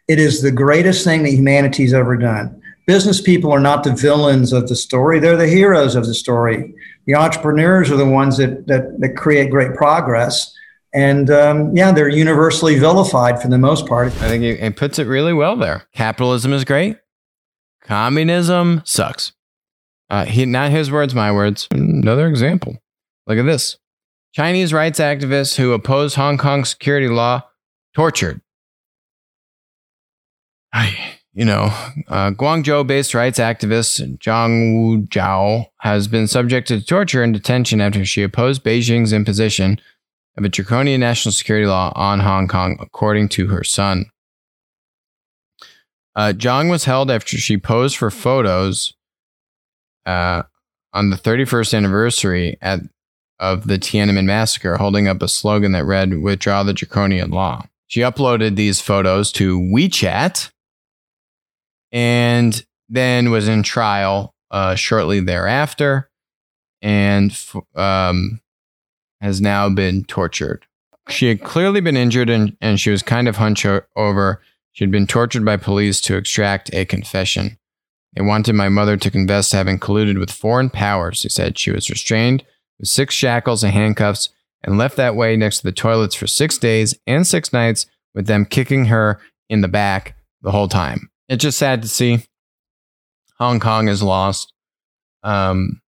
It 0.07 0.17
is 0.17 0.41
the 0.41 0.49
greatest 0.49 1.03
thing 1.03 1.23
that 1.23 1.31
humanity's 1.31 1.93
ever 1.93 2.15
done. 2.15 2.61
Business 2.87 3.19
people 3.19 3.51
are 3.51 3.59
not 3.59 3.83
the 3.83 3.93
villains 3.93 4.53
of 4.53 4.69
the 4.69 4.77
story, 4.77 5.19
they're 5.19 5.35
the 5.35 5.47
heroes 5.47 5.95
of 5.95 6.05
the 6.05 6.15
story. 6.15 6.73
The 7.05 7.15
entrepreneurs 7.15 7.91
are 7.91 7.97
the 7.97 8.07
ones 8.07 8.37
that, 8.37 8.67
that, 8.67 8.99
that 8.99 9.17
create 9.17 9.49
great 9.49 9.75
progress. 9.75 10.53
And 10.93 11.29
um, 11.29 11.75
yeah, 11.75 11.91
they're 11.91 12.09
universally 12.09 12.77
vilified 12.77 13.41
for 13.41 13.47
the 13.47 13.57
most 13.57 13.87
part. 13.87 14.07
I 14.21 14.27
think 14.27 14.43
it 14.43 14.75
puts 14.75 14.99
it 14.99 15.07
really 15.07 15.33
well 15.33 15.55
there. 15.55 15.87
Capitalism 15.93 16.53
is 16.53 16.65
great, 16.65 16.97
communism 17.81 18.81
sucks. 18.85 19.33
Uh, 20.09 20.25
he, 20.25 20.45
not 20.45 20.71
his 20.71 20.91
words, 20.91 21.15
my 21.15 21.31
words. 21.31 21.69
Another 21.71 22.27
example. 22.27 22.77
Look 23.27 23.37
at 23.37 23.45
this. 23.45 23.77
Chinese 24.33 24.73
rights 24.73 24.99
activists 24.99 25.55
who 25.55 25.71
oppose 25.71 26.15
Hong 26.15 26.37
Kong 26.37 26.65
security 26.65 27.07
law 27.07 27.43
tortured. 27.95 28.41
You 31.33 31.45
know, 31.45 31.73
uh, 32.09 32.31
Guangzhou 32.31 32.85
based 32.85 33.13
rights 33.13 33.39
activist 33.39 34.17
Zhang 34.17 35.07
Wuzhou 35.07 35.65
has 35.79 36.09
been 36.09 36.27
subjected 36.27 36.81
to 36.81 36.85
torture 36.85 37.23
and 37.23 37.33
detention 37.33 37.79
after 37.79 38.03
she 38.03 38.21
opposed 38.21 38.65
Beijing's 38.65 39.13
imposition 39.13 39.79
of 40.37 40.43
a 40.43 40.49
draconian 40.49 40.99
national 40.99 41.31
security 41.31 41.67
law 41.67 41.93
on 41.95 42.19
Hong 42.19 42.49
Kong, 42.49 42.77
according 42.81 43.29
to 43.29 43.47
her 43.47 43.63
son. 43.63 44.05
Uh, 46.13 46.33
Zhang 46.35 46.69
was 46.69 46.83
held 46.83 47.09
after 47.09 47.37
she 47.37 47.57
posed 47.57 47.95
for 47.95 48.11
photos 48.11 48.93
uh, 50.05 50.43
on 50.93 51.11
the 51.11 51.15
31st 51.15 51.73
anniversary 51.73 52.57
at, 52.61 52.81
of 53.39 53.67
the 53.67 53.79
Tiananmen 53.79 54.25
massacre, 54.25 54.75
holding 54.75 55.07
up 55.07 55.21
a 55.21 55.29
slogan 55.29 55.71
that 55.71 55.85
read, 55.85 56.21
Withdraw 56.21 56.63
the 56.63 56.73
Draconian 56.73 57.31
Law. 57.31 57.65
She 57.87 58.01
uploaded 58.01 58.57
these 58.57 58.81
photos 58.81 59.31
to 59.33 59.59
WeChat 59.59 60.51
and 61.91 62.65
then 62.89 63.31
was 63.31 63.47
in 63.47 63.63
trial 63.63 64.35
uh, 64.51 64.75
shortly 64.75 65.19
thereafter 65.19 66.09
and 66.81 67.37
um, 67.75 68.41
has 69.21 69.39
now 69.39 69.69
been 69.69 70.03
tortured. 70.03 70.65
She 71.09 71.27
had 71.27 71.43
clearly 71.43 71.81
been 71.81 71.97
injured 71.97 72.29
and, 72.29 72.55
and 72.61 72.79
she 72.79 72.89
was 72.89 73.01
kind 73.01 73.27
of 73.27 73.37
hunched 73.37 73.65
over. 73.95 74.41
She 74.73 74.83
had 74.83 74.91
been 74.91 75.07
tortured 75.07 75.45
by 75.45 75.57
police 75.57 76.01
to 76.01 76.15
extract 76.15 76.73
a 76.73 76.85
confession. 76.85 77.57
They 78.13 78.21
wanted 78.21 78.53
my 78.53 78.69
mother 78.69 78.97
to 78.97 79.11
confess 79.11 79.49
to 79.49 79.57
having 79.57 79.79
colluded 79.79 80.19
with 80.19 80.31
foreign 80.31 80.69
powers. 80.69 81.23
They 81.23 81.29
said 81.29 81.57
she 81.57 81.71
was 81.71 81.89
restrained 81.89 82.43
with 82.79 82.89
six 82.89 83.15
shackles 83.15 83.63
and 83.63 83.73
handcuffs 83.73 84.29
and 84.63 84.77
left 84.77 84.97
that 84.97 85.15
way 85.15 85.35
next 85.35 85.59
to 85.59 85.63
the 85.63 85.71
toilets 85.71 86.15
for 86.15 86.27
six 86.27 86.57
days 86.57 86.97
and 87.07 87.25
six 87.25 87.53
nights 87.53 87.85
with 88.13 88.27
them 88.27 88.45
kicking 88.45 88.85
her 88.85 89.19
in 89.49 89.61
the 89.61 89.67
back 89.67 90.15
the 90.41 90.51
whole 90.51 90.67
time. 90.67 91.10
It's 91.31 91.43
just 91.43 91.57
sad 91.57 91.81
to 91.83 91.87
see. 91.87 92.25
Hong 93.39 93.61
Kong 93.61 93.87
is 93.87 94.03
lost. 94.03 94.51
Um, 95.23 95.81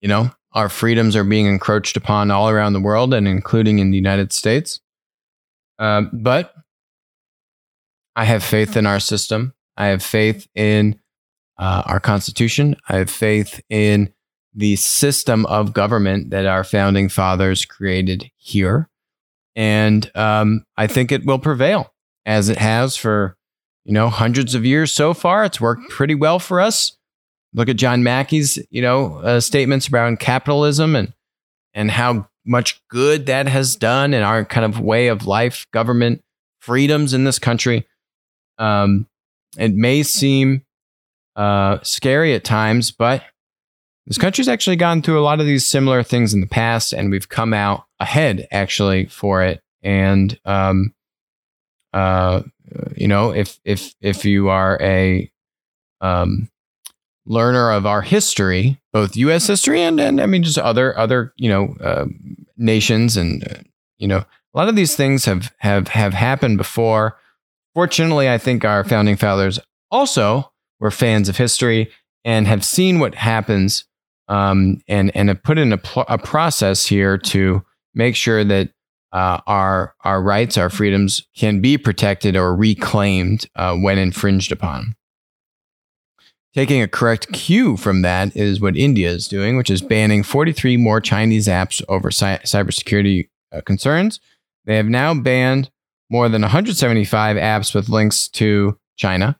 you 0.00 0.08
know, 0.08 0.30
our 0.52 0.68
freedoms 0.68 1.16
are 1.16 1.24
being 1.24 1.46
encroached 1.46 1.96
upon 1.96 2.30
all 2.30 2.48
around 2.48 2.72
the 2.72 2.80
world 2.80 3.12
and 3.12 3.26
including 3.26 3.80
in 3.80 3.90
the 3.90 3.96
United 3.96 4.32
States. 4.32 4.80
Uh, 5.80 6.02
but 6.12 6.54
I 8.14 8.24
have 8.24 8.44
faith 8.44 8.76
in 8.76 8.86
our 8.86 9.00
system. 9.00 9.52
I 9.76 9.86
have 9.86 10.00
faith 10.00 10.46
in 10.54 11.00
uh, 11.58 11.82
our 11.86 11.98
Constitution. 11.98 12.76
I 12.88 12.98
have 12.98 13.10
faith 13.10 13.60
in 13.68 14.14
the 14.54 14.76
system 14.76 15.44
of 15.46 15.72
government 15.72 16.30
that 16.30 16.46
our 16.46 16.62
founding 16.62 17.08
fathers 17.08 17.64
created 17.64 18.30
here. 18.36 18.88
And 19.56 20.08
um, 20.14 20.64
I 20.76 20.86
think 20.86 21.10
it 21.10 21.26
will 21.26 21.40
prevail 21.40 21.92
as 22.24 22.48
it 22.48 22.58
has 22.58 22.96
for, 22.96 23.36
you 23.84 23.92
know, 23.92 24.08
hundreds 24.08 24.54
of 24.54 24.64
years 24.64 24.92
so 24.92 25.14
far. 25.14 25.44
It's 25.44 25.60
worked 25.60 25.88
pretty 25.90 26.14
well 26.14 26.38
for 26.38 26.60
us. 26.60 26.96
Look 27.54 27.68
at 27.68 27.76
John 27.76 28.02
Mackey's, 28.02 28.58
you 28.70 28.80
know, 28.82 29.16
uh, 29.18 29.40
statements 29.40 29.90
around 29.90 30.20
capitalism 30.20 30.96
and 30.96 31.12
and 31.74 31.90
how 31.90 32.28
much 32.44 32.82
good 32.88 33.26
that 33.26 33.48
has 33.48 33.76
done 33.76 34.14
in 34.14 34.22
our 34.22 34.44
kind 34.44 34.64
of 34.64 34.80
way 34.80 35.08
of 35.08 35.26
life, 35.26 35.66
government 35.72 36.22
freedoms 36.60 37.14
in 37.14 37.24
this 37.24 37.38
country. 37.38 37.86
Um, 38.58 39.06
it 39.56 39.74
may 39.74 40.02
seem 40.02 40.64
uh, 41.36 41.78
scary 41.82 42.34
at 42.34 42.44
times, 42.44 42.90
but 42.90 43.22
this 44.06 44.18
country's 44.18 44.48
actually 44.48 44.76
gone 44.76 45.02
through 45.02 45.20
a 45.20 45.22
lot 45.22 45.40
of 45.40 45.46
these 45.46 45.68
similar 45.68 46.02
things 46.02 46.34
in 46.34 46.40
the 46.40 46.46
past, 46.46 46.92
and 46.92 47.10
we've 47.10 47.28
come 47.28 47.54
out 47.54 47.84
ahead 48.00 48.48
actually 48.50 49.06
for 49.06 49.42
it. 49.42 49.62
And 49.82 50.38
um, 50.44 50.94
uh, 51.92 52.42
you 52.96 53.08
know, 53.08 53.32
if 53.32 53.58
if 53.64 53.94
if 54.00 54.24
you 54.24 54.48
are 54.48 54.78
a 54.80 55.30
um, 56.00 56.48
learner 57.26 57.70
of 57.70 57.86
our 57.86 58.02
history, 58.02 58.80
both 58.92 59.16
U.S. 59.16 59.46
history 59.46 59.82
and 59.82 60.00
and 60.00 60.20
I 60.20 60.26
mean 60.26 60.42
just 60.42 60.58
other 60.58 60.96
other 60.98 61.32
you 61.36 61.48
know 61.48 61.76
uh, 61.80 62.06
nations, 62.56 63.16
and 63.16 63.46
uh, 63.46 63.60
you 63.98 64.08
know 64.08 64.18
a 64.18 64.58
lot 64.58 64.68
of 64.68 64.76
these 64.76 64.96
things 64.96 65.24
have 65.24 65.52
have 65.58 65.88
have 65.88 66.14
happened 66.14 66.58
before. 66.58 67.18
Fortunately, 67.74 68.28
I 68.28 68.38
think 68.38 68.64
our 68.64 68.84
founding 68.84 69.16
fathers 69.16 69.58
also 69.90 70.52
were 70.78 70.90
fans 70.90 71.28
of 71.28 71.36
history 71.36 71.90
and 72.24 72.46
have 72.46 72.64
seen 72.64 72.98
what 72.98 73.14
happens 73.14 73.84
um, 74.28 74.80
and 74.88 75.14
and 75.16 75.28
have 75.28 75.42
put 75.42 75.58
in 75.58 75.72
a, 75.72 75.78
pl- 75.78 76.04
a, 76.08 76.18
process 76.18 76.86
here 76.86 77.18
to 77.18 77.64
make 77.94 78.16
sure 78.16 78.44
that 78.44 78.70
uh, 79.12 79.40
our 79.46 79.94
our 80.04 80.22
rights, 80.22 80.56
our 80.56 80.70
freedoms 80.70 81.26
can 81.36 81.60
be 81.60 81.76
protected 81.76 82.36
or 82.36 82.54
reclaimed 82.56 83.46
uh, 83.56 83.76
when 83.76 83.98
infringed 83.98 84.52
upon. 84.52 84.94
Taking 86.54 86.82
a 86.82 86.88
correct 86.88 87.32
cue 87.32 87.78
from 87.78 88.02
that 88.02 88.36
is 88.36 88.60
what 88.60 88.76
India 88.76 89.10
is 89.10 89.26
doing, 89.26 89.56
which 89.56 89.70
is 89.70 89.80
banning 89.80 90.22
43 90.22 90.76
more 90.76 91.00
Chinese 91.00 91.48
apps 91.48 91.82
over 91.88 92.10
cy- 92.10 92.40
cybersecurity 92.44 93.28
uh, 93.52 93.62
concerns. 93.62 94.20
They 94.66 94.76
have 94.76 94.86
now 94.86 95.14
banned 95.14 95.70
more 96.10 96.28
than 96.28 96.42
175 96.42 97.36
apps 97.38 97.74
with 97.74 97.88
links 97.88 98.28
to 98.28 98.78
China 98.96 99.38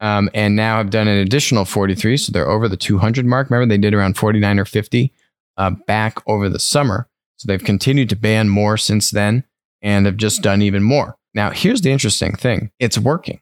um, 0.00 0.30
and 0.34 0.56
now 0.56 0.78
have 0.78 0.90
done 0.90 1.06
an 1.06 1.18
additional 1.18 1.64
43. 1.64 2.16
So 2.16 2.32
they're 2.32 2.48
over 2.48 2.68
the 2.68 2.76
200 2.76 3.26
mark. 3.26 3.50
Remember, 3.50 3.70
they 3.70 3.78
did 3.78 3.94
around 3.94 4.16
49 4.16 4.58
or 4.58 4.64
50 4.64 5.12
uh, 5.56 5.70
back 5.86 6.18
over 6.26 6.48
the 6.48 6.58
summer. 6.58 7.08
So 7.44 7.52
they've 7.52 7.62
continued 7.62 8.08
to 8.08 8.16
ban 8.16 8.48
more 8.48 8.76
since 8.76 9.10
then 9.10 9.44
and 9.82 10.06
have 10.06 10.16
just 10.16 10.42
done 10.42 10.62
even 10.62 10.82
more. 10.82 11.16
Now, 11.34 11.50
here's 11.50 11.82
the 11.82 11.92
interesting 11.92 12.34
thing 12.36 12.70
it's 12.78 12.98
working. 12.98 13.40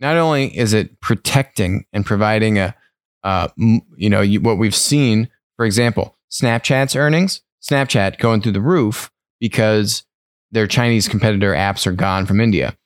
Not 0.00 0.16
only 0.16 0.56
is 0.56 0.72
it 0.72 1.00
protecting 1.00 1.84
and 1.92 2.06
providing 2.06 2.58
a, 2.58 2.74
uh, 3.22 3.48
you 3.56 4.10
know, 4.10 4.24
what 4.40 4.58
we've 4.58 4.74
seen, 4.74 5.28
for 5.56 5.66
example, 5.66 6.16
Snapchat's 6.30 6.96
earnings, 6.96 7.42
Snapchat 7.62 8.18
going 8.18 8.40
through 8.40 8.52
the 8.52 8.60
roof 8.60 9.10
because 9.40 10.04
their 10.50 10.66
Chinese 10.66 11.06
competitor 11.06 11.52
apps 11.52 11.86
are 11.86 11.92
gone 11.92 12.26
from 12.26 12.40
India 12.40 12.76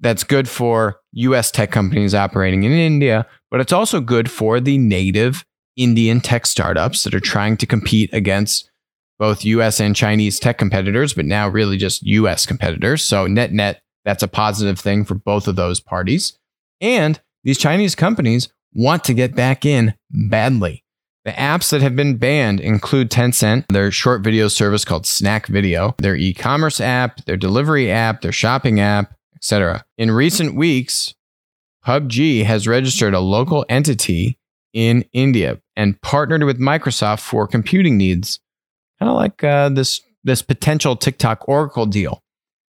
that's 0.00 0.24
good 0.24 0.48
for 0.48 1.00
US 1.12 1.50
tech 1.50 1.70
companies 1.70 2.14
operating 2.14 2.64
in 2.64 2.72
India, 2.72 3.26
but 3.50 3.60
it's 3.60 3.72
also 3.72 4.00
good 4.00 4.30
for 4.30 4.60
the 4.60 4.78
native 4.78 5.44
Indian 5.76 6.20
tech 6.20 6.46
startups 6.46 7.04
that 7.04 7.14
are 7.14 7.20
trying 7.20 7.56
to 7.58 7.66
compete 7.66 8.12
against 8.12 8.70
both 9.18 9.44
US 9.44 9.80
and 9.80 9.96
Chinese 9.96 10.38
tech 10.38 10.58
competitors, 10.58 11.14
but 11.14 11.24
now 11.24 11.48
really 11.48 11.76
just 11.76 12.02
US 12.02 12.46
competitors. 12.46 13.04
So, 13.04 13.26
net 13.26 13.52
net, 13.52 13.82
that's 14.04 14.22
a 14.22 14.28
positive 14.28 14.78
thing 14.78 15.04
for 15.04 15.14
both 15.14 15.48
of 15.48 15.56
those 15.56 15.80
parties. 15.80 16.38
And 16.80 17.20
these 17.44 17.58
Chinese 17.58 17.94
companies 17.94 18.48
want 18.72 19.04
to 19.04 19.14
get 19.14 19.34
back 19.34 19.64
in 19.64 19.94
badly. 20.10 20.84
The 21.24 21.32
apps 21.32 21.70
that 21.70 21.82
have 21.82 21.96
been 21.96 22.18
banned 22.18 22.60
include 22.60 23.10
Tencent, 23.10 23.66
their 23.68 23.90
short 23.90 24.22
video 24.22 24.46
service 24.46 24.84
called 24.84 25.06
Snack 25.06 25.48
Video, 25.48 25.96
their 25.98 26.14
e 26.14 26.32
commerce 26.32 26.80
app, 26.80 27.24
their 27.24 27.36
delivery 27.36 27.90
app, 27.90 28.20
their 28.20 28.30
shopping 28.30 28.78
app, 28.78 29.12
etc. 29.34 29.84
In 29.98 30.12
recent 30.12 30.54
weeks, 30.54 31.14
PUBG 31.84 32.44
has 32.44 32.68
registered 32.68 33.12
a 33.12 33.20
local 33.20 33.64
entity 33.68 34.38
in 34.72 35.04
India 35.12 35.60
and 35.74 36.00
partnered 36.00 36.44
with 36.44 36.60
Microsoft 36.60 37.20
for 37.20 37.48
computing 37.48 37.96
needs, 37.96 38.38
kind 38.98 39.10
of 39.10 39.16
like 39.16 39.42
uh, 39.44 39.68
this 39.68 40.00
this 40.24 40.42
potential 40.42 40.96
TikTok 40.96 41.48
Oracle 41.48 41.86
deal, 41.86 42.22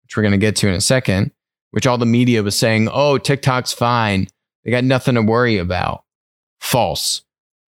which 0.04 0.16
we're 0.16 0.24
going 0.24 0.32
to 0.32 0.38
get 0.38 0.56
to 0.58 0.68
in 0.68 0.74
a 0.74 0.82
second. 0.82 1.32
Which 1.72 1.88
all 1.88 1.98
the 1.98 2.06
media 2.06 2.44
was 2.44 2.58
saying, 2.58 2.90
"Oh, 2.92 3.18
TikTok's 3.18 3.74
fine; 3.74 4.28
they 4.64 4.72
got 4.72 4.84
nothing 4.84 5.16
to 5.16 5.22
worry 5.22 5.58
about." 5.58 6.04
False. 6.60 7.24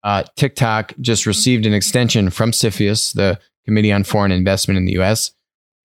Uh, 0.04 0.24
TikTok 0.36 0.94
just 1.02 1.26
received 1.26 1.66
an 1.66 1.74
extension 1.74 2.30
from 2.30 2.52
CFIUS, 2.52 3.14
the 3.14 3.40
Committee 3.66 3.92
on 3.92 4.04
Foreign 4.06 4.32
Investment 4.32 4.78
in 4.78 4.86
the 4.86 4.94
U.S., 4.94 5.32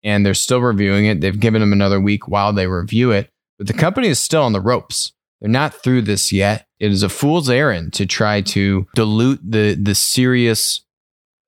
and 0.04 0.24
they're 0.24 0.34
still 0.34 0.60
reviewing 0.60 1.06
it. 1.06 1.20
They've 1.20 1.38
given 1.38 1.60
them 1.60 1.72
another 1.72 2.00
week 2.00 2.28
while 2.28 2.52
they 2.52 2.66
review 2.66 3.10
it, 3.10 3.30
but 3.58 3.66
the 3.66 3.72
company 3.72 4.08
is 4.08 4.18
still 4.18 4.42
on 4.42 4.52
the 4.52 4.60
ropes. 4.60 5.12
They're 5.40 5.50
not 5.50 5.74
through 5.74 6.02
this 6.02 6.32
yet. 6.32 6.68
It 6.78 6.92
is 6.92 7.02
a 7.02 7.08
fool's 7.08 7.50
errand 7.50 7.94
to 7.94 8.06
try 8.06 8.42
to 8.42 8.86
dilute 8.94 9.40
the 9.42 9.74
the 9.74 9.94
serious 9.94 10.84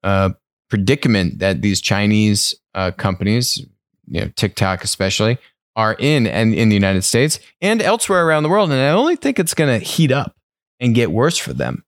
uh, 0.03 0.31
predicament 0.69 1.39
that 1.39 1.62
these 1.62 1.81
Chinese 1.81 2.55
uh, 2.75 2.91
companies, 2.93 3.59
you 4.07 4.21
know, 4.21 4.29
TikTok 4.37 4.85
especially, 4.85 5.39
are 5.77 5.97
in 5.99 6.27
and 6.27 6.55
in 6.55 6.69
the 6.69 6.75
United 6.75 7.03
States 7.03 7.41
and 7.61 7.83
elsewhere 7.83 8.27
around 8.27 8.43
the 8.43 8.49
world. 8.49 8.71
And 8.71 8.81
I 8.81 8.91
only 8.91 9.17
think 9.17 9.39
it's 9.39 9.55
going 9.55 9.79
to 9.79 9.85
heat 9.85 10.12
up 10.12 10.37
and 10.81 10.95
get 10.95 11.11
worse 11.11 11.39
for 11.39 11.53
them. 11.53 11.85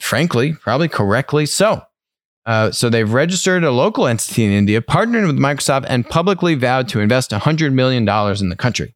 Frankly, 0.00 0.52
probably 0.52 0.88
correctly 0.88 1.46
so. 1.46 1.82
Uh, 2.44 2.72
so 2.72 2.88
they've 2.88 3.12
registered 3.12 3.62
a 3.62 3.70
local 3.70 4.06
entity 4.06 4.44
in 4.44 4.50
India, 4.50 4.82
partnered 4.82 5.26
with 5.26 5.38
Microsoft, 5.38 5.86
and 5.88 6.08
publicly 6.08 6.54
vowed 6.54 6.88
to 6.88 7.00
invest 7.00 7.30
$100 7.30 7.72
million 7.72 8.02
in 8.02 8.48
the 8.48 8.56
country. 8.56 8.94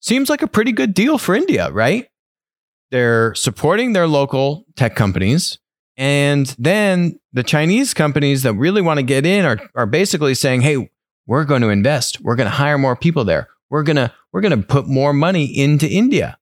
Seems 0.00 0.30
like 0.30 0.42
a 0.42 0.46
pretty 0.46 0.72
good 0.72 0.94
deal 0.94 1.18
for 1.18 1.34
India, 1.34 1.70
right? 1.70 2.08
They're 2.90 3.34
supporting 3.34 3.94
their 3.94 4.06
local 4.06 4.64
tech 4.76 4.94
companies. 4.94 5.58
And 5.96 6.46
then 6.58 7.18
the 7.32 7.42
Chinese 7.42 7.94
companies 7.94 8.42
that 8.42 8.54
really 8.54 8.80
want 8.80 8.98
to 8.98 9.02
get 9.02 9.26
in 9.26 9.44
are, 9.44 9.60
are 9.74 9.86
basically 9.86 10.34
saying, 10.34 10.62
hey, 10.62 10.90
we're 11.26 11.44
going 11.44 11.62
to 11.62 11.68
invest. 11.68 12.20
We're 12.20 12.36
going 12.36 12.48
to 12.48 12.56
hire 12.56 12.78
more 12.78 12.96
people 12.96 13.24
there. 13.24 13.48
We're 13.70 13.82
going 13.82 13.96
to 13.96 14.12
we're 14.32 14.40
going 14.40 14.58
to 14.58 14.66
put 14.66 14.86
more 14.86 15.12
money 15.12 15.44
into 15.44 15.88
India. 15.88 16.38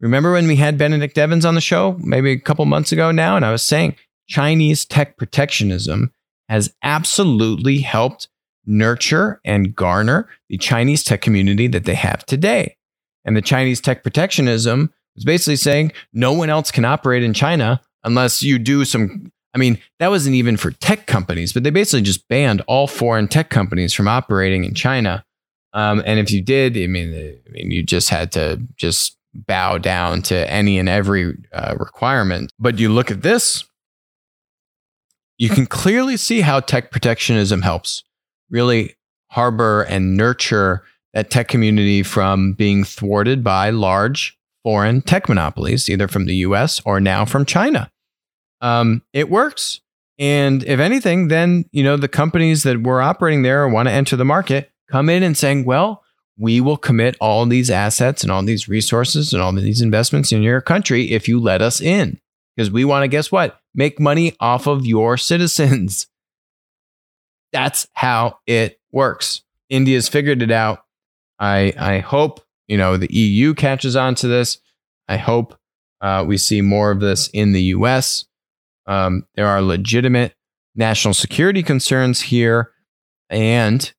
Remember 0.00 0.32
when 0.32 0.48
we 0.48 0.56
had 0.56 0.78
Benedict 0.78 1.16
Evans 1.16 1.44
on 1.44 1.54
the 1.54 1.60
show 1.60 1.96
maybe 2.00 2.32
a 2.32 2.38
couple 2.38 2.64
months 2.64 2.90
ago 2.90 3.12
now 3.12 3.36
and 3.36 3.44
I 3.44 3.52
was 3.52 3.64
saying 3.64 3.96
Chinese 4.28 4.84
tech 4.84 5.16
protectionism 5.16 6.12
has 6.48 6.74
absolutely 6.82 7.78
helped 7.78 8.28
nurture 8.66 9.40
and 9.44 9.74
garner 9.74 10.28
the 10.48 10.58
Chinese 10.58 11.04
tech 11.04 11.22
community 11.22 11.66
that 11.68 11.84
they 11.84 11.94
have 11.94 12.26
today. 12.26 12.76
And 13.24 13.36
the 13.36 13.42
Chinese 13.42 13.80
tech 13.80 14.02
protectionism 14.02 14.92
was 15.14 15.24
basically 15.24 15.56
saying 15.56 15.92
no 16.12 16.32
one 16.32 16.50
else 16.50 16.70
can 16.70 16.84
operate 16.84 17.22
in 17.22 17.34
China 17.34 17.80
unless 18.04 18.42
you 18.42 18.58
do 18.58 18.84
some 18.84 19.32
I 19.54 19.58
mean, 19.58 19.78
that 19.98 20.08
wasn't 20.08 20.36
even 20.36 20.56
for 20.56 20.70
tech 20.70 21.06
companies, 21.06 21.52
but 21.52 21.62
they 21.62 21.70
basically 21.70 22.02
just 22.02 22.26
banned 22.28 22.62
all 22.66 22.86
foreign 22.86 23.28
tech 23.28 23.50
companies 23.50 23.92
from 23.92 24.08
operating 24.08 24.64
in 24.64 24.72
China. 24.72 25.24
Um, 25.74 26.02
and 26.06 26.18
if 26.18 26.30
you 26.30 26.40
did, 26.40 26.76
I 26.76 26.86
mean, 26.86 27.12
I 27.46 27.50
mean, 27.50 27.70
you 27.70 27.82
just 27.82 28.08
had 28.08 28.32
to 28.32 28.62
just 28.76 29.16
bow 29.34 29.78
down 29.78 30.22
to 30.22 30.50
any 30.50 30.78
and 30.78 30.88
every 30.88 31.36
uh, 31.52 31.74
requirement. 31.78 32.52
But 32.58 32.78
you 32.78 32.88
look 32.88 33.10
at 33.10 33.22
this, 33.22 33.64
you 35.38 35.48
can 35.48 35.66
clearly 35.66 36.16
see 36.16 36.40
how 36.40 36.60
tech 36.60 36.90
protectionism 36.90 37.62
helps 37.62 38.04
really 38.50 38.94
harbor 39.30 39.82
and 39.82 40.16
nurture 40.16 40.84
that 41.14 41.30
tech 41.30 41.48
community 41.48 42.02
from 42.02 42.52
being 42.52 42.84
thwarted 42.84 43.42
by 43.42 43.70
large 43.70 44.38
foreign 44.62 45.02
tech 45.02 45.28
monopolies, 45.28 45.88
either 45.88 46.08
from 46.08 46.26
the 46.26 46.36
US 46.36 46.80
or 46.84 47.00
now 47.00 47.24
from 47.24 47.44
China. 47.44 47.90
Um, 48.60 49.02
it 49.12 49.28
works. 49.28 49.80
And 50.18 50.62
if 50.64 50.78
anything, 50.78 51.28
then 51.28 51.64
you 51.72 51.82
know 51.82 51.96
the 51.96 52.08
companies 52.08 52.62
that 52.62 52.82
were 52.82 53.02
operating 53.02 53.42
there 53.42 53.64
or 53.64 53.68
want 53.68 53.88
to 53.88 53.92
enter 53.92 54.16
the 54.16 54.24
market 54.24 54.70
come 54.90 55.08
in 55.08 55.22
and 55.22 55.36
saying, 55.36 55.64
well, 55.64 56.02
we 56.38 56.60
will 56.60 56.76
commit 56.76 57.16
all 57.20 57.46
these 57.46 57.70
assets 57.70 58.22
and 58.22 58.30
all 58.30 58.42
these 58.42 58.68
resources 58.68 59.32
and 59.32 59.42
all 59.42 59.52
these 59.52 59.80
investments 59.80 60.32
in 60.32 60.42
your 60.42 60.60
country 60.60 61.10
if 61.10 61.28
you 61.28 61.40
let 61.40 61.62
us 61.62 61.80
in. 61.80 62.20
Because 62.56 62.70
we 62.70 62.84
want 62.84 63.02
to, 63.02 63.08
guess 63.08 63.32
what? 63.32 63.60
Make 63.74 63.98
money 63.98 64.36
off 64.40 64.66
of 64.66 64.86
your 64.86 65.16
citizens. 65.16 66.06
That's 67.52 67.86
how 67.94 68.38
it 68.46 68.80
works. 68.90 69.42
India's 69.68 70.08
figured 70.08 70.42
it 70.42 70.50
out. 70.50 70.84
I, 71.38 71.72
I 71.78 71.98
hope, 71.98 72.40
you 72.72 72.78
know, 72.78 72.96
the 72.96 73.14
EU 73.14 73.52
catches 73.52 73.96
on 73.96 74.14
to 74.14 74.26
this. 74.26 74.56
I 75.06 75.18
hope 75.18 75.54
uh, 76.00 76.24
we 76.26 76.38
see 76.38 76.62
more 76.62 76.90
of 76.90 77.00
this 77.00 77.28
in 77.28 77.52
the 77.52 77.60
US. 77.64 78.24
Um, 78.86 79.26
there 79.34 79.46
are 79.46 79.60
legitimate 79.60 80.34
national 80.74 81.12
security 81.12 81.62
concerns 81.62 82.22
here. 82.22 82.70
And 83.28 83.92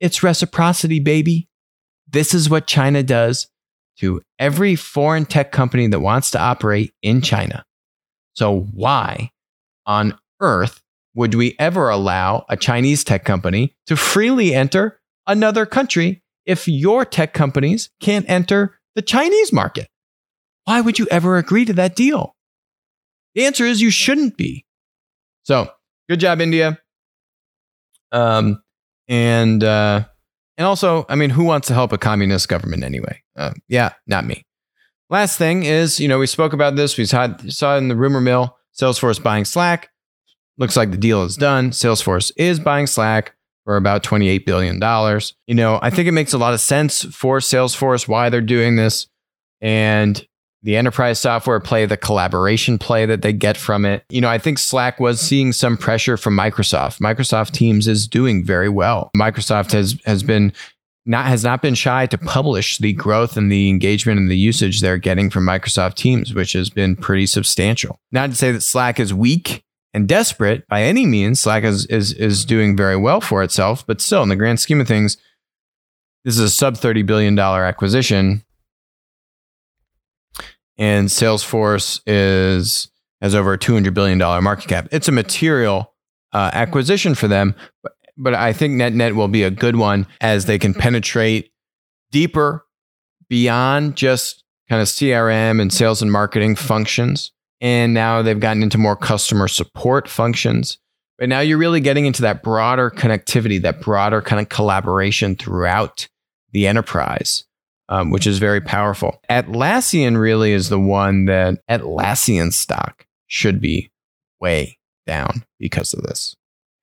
it's 0.00 0.22
reciprocity, 0.22 1.00
baby. 1.00 1.48
This 2.06 2.34
is 2.34 2.50
what 2.50 2.66
China 2.66 3.02
does 3.02 3.48
to 4.00 4.20
every 4.38 4.76
foreign 4.76 5.24
tech 5.24 5.50
company 5.50 5.86
that 5.86 6.00
wants 6.00 6.30
to 6.32 6.40
operate 6.40 6.92
in 7.00 7.22
China. 7.22 7.64
So, 8.34 8.68
why 8.74 9.30
on 9.86 10.18
earth 10.40 10.82
would 11.14 11.34
we 11.36 11.56
ever 11.58 11.88
allow 11.88 12.44
a 12.50 12.56
Chinese 12.58 13.02
tech 13.02 13.24
company 13.24 13.74
to 13.86 13.96
freely 13.96 14.54
enter 14.54 15.00
another 15.26 15.64
country 15.64 16.21
if 16.46 16.68
your 16.68 17.04
tech 17.04 17.32
companies 17.32 17.90
can't 18.00 18.28
enter 18.28 18.78
the 18.94 19.02
Chinese 19.02 19.52
market? 19.52 19.88
Why 20.64 20.80
would 20.80 20.98
you 20.98 21.06
ever 21.10 21.38
agree 21.38 21.64
to 21.64 21.72
that 21.74 21.96
deal? 21.96 22.36
The 23.34 23.46
answer 23.46 23.64
is 23.64 23.80
you 23.80 23.90
shouldn't 23.90 24.36
be. 24.36 24.66
So, 25.44 25.70
good 26.08 26.20
job, 26.20 26.40
India. 26.40 26.78
Um, 28.12 28.62
and 29.08 29.64
uh, 29.64 30.04
and 30.58 30.66
also, 30.66 31.06
I 31.08 31.14
mean, 31.14 31.30
who 31.30 31.44
wants 31.44 31.68
to 31.68 31.74
help 31.74 31.92
a 31.92 31.98
communist 31.98 32.48
government 32.48 32.84
anyway? 32.84 33.22
Uh, 33.34 33.52
yeah, 33.68 33.94
not 34.06 34.24
me. 34.24 34.44
Last 35.10 35.36
thing 35.36 35.64
is, 35.64 35.98
you 35.98 36.08
know, 36.08 36.18
we 36.18 36.26
spoke 36.26 36.52
about 36.52 36.76
this. 36.76 36.96
We 36.96 37.04
saw, 37.04 37.36
saw 37.48 37.76
in 37.76 37.88
the 37.88 37.96
rumor 37.96 38.20
mill 38.20 38.56
Salesforce 38.78 39.22
buying 39.22 39.44
Slack. 39.44 39.90
Looks 40.58 40.76
like 40.76 40.90
the 40.90 40.96
deal 40.96 41.24
is 41.24 41.36
done. 41.36 41.70
Salesforce 41.70 42.32
is 42.36 42.60
buying 42.60 42.86
Slack 42.86 43.34
for 43.64 43.76
about 43.76 44.02
$28 44.02 44.44
billion. 44.44 44.80
You 45.46 45.54
know, 45.54 45.78
I 45.82 45.90
think 45.90 46.08
it 46.08 46.12
makes 46.12 46.32
a 46.32 46.38
lot 46.38 46.54
of 46.54 46.60
sense 46.60 47.04
for 47.04 47.38
Salesforce 47.38 48.08
why 48.08 48.28
they're 48.28 48.40
doing 48.40 48.76
this. 48.76 49.06
And 49.60 50.24
the 50.62 50.76
enterprise 50.76 51.20
software 51.20 51.60
play, 51.60 51.86
the 51.86 51.96
collaboration 51.96 52.78
play 52.78 53.06
that 53.06 53.22
they 53.22 53.32
get 53.32 53.56
from 53.56 53.84
it. 53.84 54.04
You 54.08 54.20
know, 54.20 54.28
I 54.28 54.38
think 54.38 54.58
Slack 54.58 55.00
was 55.00 55.20
seeing 55.20 55.52
some 55.52 55.76
pressure 55.76 56.16
from 56.16 56.36
Microsoft. 56.36 57.00
Microsoft 57.00 57.52
Teams 57.52 57.88
is 57.88 58.06
doing 58.06 58.44
very 58.44 58.68
well. 58.68 59.10
Microsoft 59.16 59.72
has 59.72 59.98
has 60.04 60.22
been 60.22 60.52
not 61.04 61.26
has 61.26 61.42
not 61.42 61.62
been 61.62 61.74
shy 61.74 62.06
to 62.06 62.18
publish 62.18 62.78
the 62.78 62.92
growth 62.92 63.36
and 63.36 63.50
the 63.50 63.68
engagement 63.68 64.18
and 64.18 64.30
the 64.30 64.36
usage 64.36 64.80
they're 64.80 64.98
getting 64.98 65.30
from 65.30 65.44
Microsoft 65.44 65.94
Teams, 65.94 66.32
which 66.32 66.52
has 66.52 66.70
been 66.70 66.94
pretty 66.94 67.26
substantial. 67.26 67.98
Not 68.12 68.30
to 68.30 68.36
say 68.36 68.52
that 68.52 68.62
Slack 68.62 69.00
is 69.00 69.12
weak 69.12 69.64
and 69.94 70.08
desperate 70.08 70.66
by 70.68 70.82
any 70.82 71.06
means. 71.06 71.40
Slack 71.40 71.64
is 71.64 71.86
is 71.86 72.12
is 72.12 72.44
doing 72.44 72.76
very 72.76 72.96
well 72.96 73.20
for 73.20 73.42
itself, 73.42 73.86
but 73.86 74.00
still, 74.00 74.22
in 74.22 74.28
the 74.28 74.36
grand 74.36 74.60
scheme 74.60 74.80
of 74.80 74.88
things, 74.88 75.16
this 76.24 76.34
is 76.34 76.40
a 76.40 76.50
sub 76.50 76.76
thirty 76.76 77.02
billion 77.02 77.34
dollar 77.34 77.64
acquisition 77.64 78.44
and 80.78 81.08
Salesforce 81.08 82.00
is 82.06 82.88
has 83.20 83.34
over 83.34 83.52
a 83.52 83.58
two 83.58 83.72
hundred 83.74 83.94
billion 83.94 84.18
dollar 84.18 84.42
market 84.42 84.68
cap. 84.68 84.88
It's 84.90 85.08
a 85.08 85.12
material 85.12 85.94
uh, 86.32 86.50
acquisition 86.52 87.14
for 87.14 87.28
them, 87.28 87.54
but, 87.82 87.92
but 88.16 88.34
I 88.34 88.52
think 88.52 88.74
net 88.74 88.92
net 88.92 89.14
will 89.14 89.28
be 89.28 89.42
a 89.42 89.50
good 89.50 89.76
one 89.76 90.06
as 90.20 90.46
they 90.46 90.58
can 90.58 90.74
penetrate 90.74 91.52
deeper 92.10 92.66
beyond 93.28 93.96
just 93.96 94.44
kind 94.68 94.82
of 94.82 94.88
CRM 94.88 95.60
and 95.60 95.72
sales 95.72 96.02
and 96.02 96.10
marketing 96.10 96.56
functions. 96.56 97.32
And 97.62 97.94
now 97.94 98.20
they've 98.20 98.38
gotten 98.38 98.62
into 98.62 98.76
more 98.76 98.96
customer 98.96 99.48
support 99.48 100.08
functions. 100.08 100.78
But 101.18 101.30
now 101.30 101.40
you're 101.40 101.56
really 101.56 101.80
getting 101.80 102.04
into 102.04 102.22
that 102.22 102.42
broader 102.42 102.90
connectivity, 102.90 103.62
that 103.62 103.80
broader 103.80 104.20
kind 104.20 104.42
of 104.42 104.50
collaboration 104.50 105.36
throughout 105.36 106.08
the 106.50 106.66
enterprise 106.66 107.44
um, 107.92 108.10
which 108.10 108.26
is 108.26 108.38
very 108.38 108.62
powerful. 108.62 109.20
Atlassian 109.28 110.18
really 110.18 110.52
is 110.52 110.70
the 110.70 110.78
one 110.78 111.26
that 111.26 111.58
Atlassian 111.68 112.50
stock 112.50 113.06
should 113.26 113.60
be 113.60 113.90
way 114.40 114.78
down 115.06 115.44
because 115.58 115.92
of 115.92 116.02
this. 116.02 116.34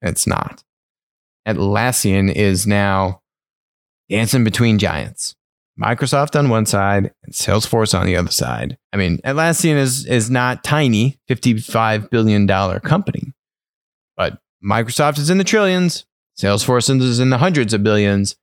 It's 0.03 0.27
not. 0.27 0.63
Atlassian 1.47 2.31
is 2.31 2.67
now 2.67 3.21
dancing 4.07 4.43
between 4.43 4.77
giants. 4.77 5.35
Microsoft 5.79 6.37
on 6.37 6.49
one 6.49 6.65
side 6.65 7.11
and 7.23 7.33
Salesforce 7.33 7.97
on 7.97 8.05
the 8.05 8.15
other 8.15 8.31
side. 8.31 8.77
I 8.91 8.97
mean, 8.97 9.19
Atlassian 9.19 9.77
is 9.77 10.05
is 10.05 10.29
not 10.29 10.63
tiny, 10.63 11.19
$55 11.29 12.09
billion 12.09 12.47
company. 12.81 13.33
But 14.17 14.39
Microsoft 14.63 15.19
is 15.19 15.29
in 15.29 15.37
the 15.37 15.43
trillions, 15.43 16.05
Salesforce 16.37 16.89
is 17.01 17.19
in 17.19 17.29
the 17.29 17.37
hundreds 17.37 17.73
of 17.73 17.83
billions, 17.83 18.35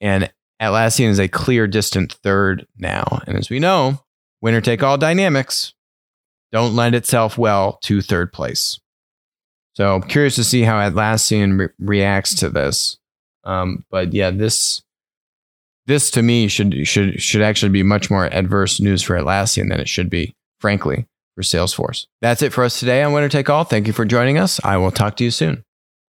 and 0.00 0.32
Atlassian 0.60 1.08
is 1.08 1.18
a 1.18 1.28
clear 1.28 1.66
distant 1.66 2.14
third 2.22 2.66
now. 2.76 3.22
And 3.26 3.36
as 3.36 3.50
we 3.50 3.58
know, 3.58 4.00
winner 4.40 4.60
take 4.60 4.82
all 4.82 4.98
dynamics 4.98 5.74
don't 6.52 6.74
lend 6.74 6.94
itself 6.94 7.36
well 7.36 7.78
to 7.82 8.00
third 8.00 8.32
place. 8.32 8.80
So 9.74 9.94
I'm 9.94 10.02
curious 10.02 10.34
to 10.36 10.44
see 10.44 10.62
how 10.62 10.78
Atlassian 10.78 11.58
re- 11.58 11.68
reacts 11.78 12.34
to 12.36 12.48
this. 12.48 12.96
Um, 13.44 13.84
but 13.90 14.12
yeah, 14.12 14.30
this 14.30 14.82
this 15.88 16.10
to 16.12 16.22
me 16.22 16.46
should 16.46 16.86
should 16.86 17.20
should 17.20 17.42
actually 17.42 17.70
be 17.70 17.82
much 17.82 18.10
more 18.10 18.26
adverse 18.26 18.78
news 18.78 19.02
for 19.02 19.18
Atlassian 19.18 19.70
than 19.70 19.80
it 19.80 19.88
should 19.88 20.08
be, 20.08 20.34
frankly, 20.60 21.06
for 21.34 21.42
Salesforce. 21.42 22.06
That's 22.20 22.42
it 22.42 22.52
for 22.52 22.62
us 22.62 22.78
today 22.78 23.02
on 23.02 23.12
Winner 23.12 23.28
Take 23.28 23.50
All. 23.50 23.64
Thank 23.64 23.86
you 23.86 23.92
for 23.92 24.04
joining 24.04 24.38
us. 24.38 24.60
I 24.62 24.76
will 24.76 24.92
talk 24.92 25.16
to 25.16 25.24
you 25.24 25.30
soon. 25.30 25.64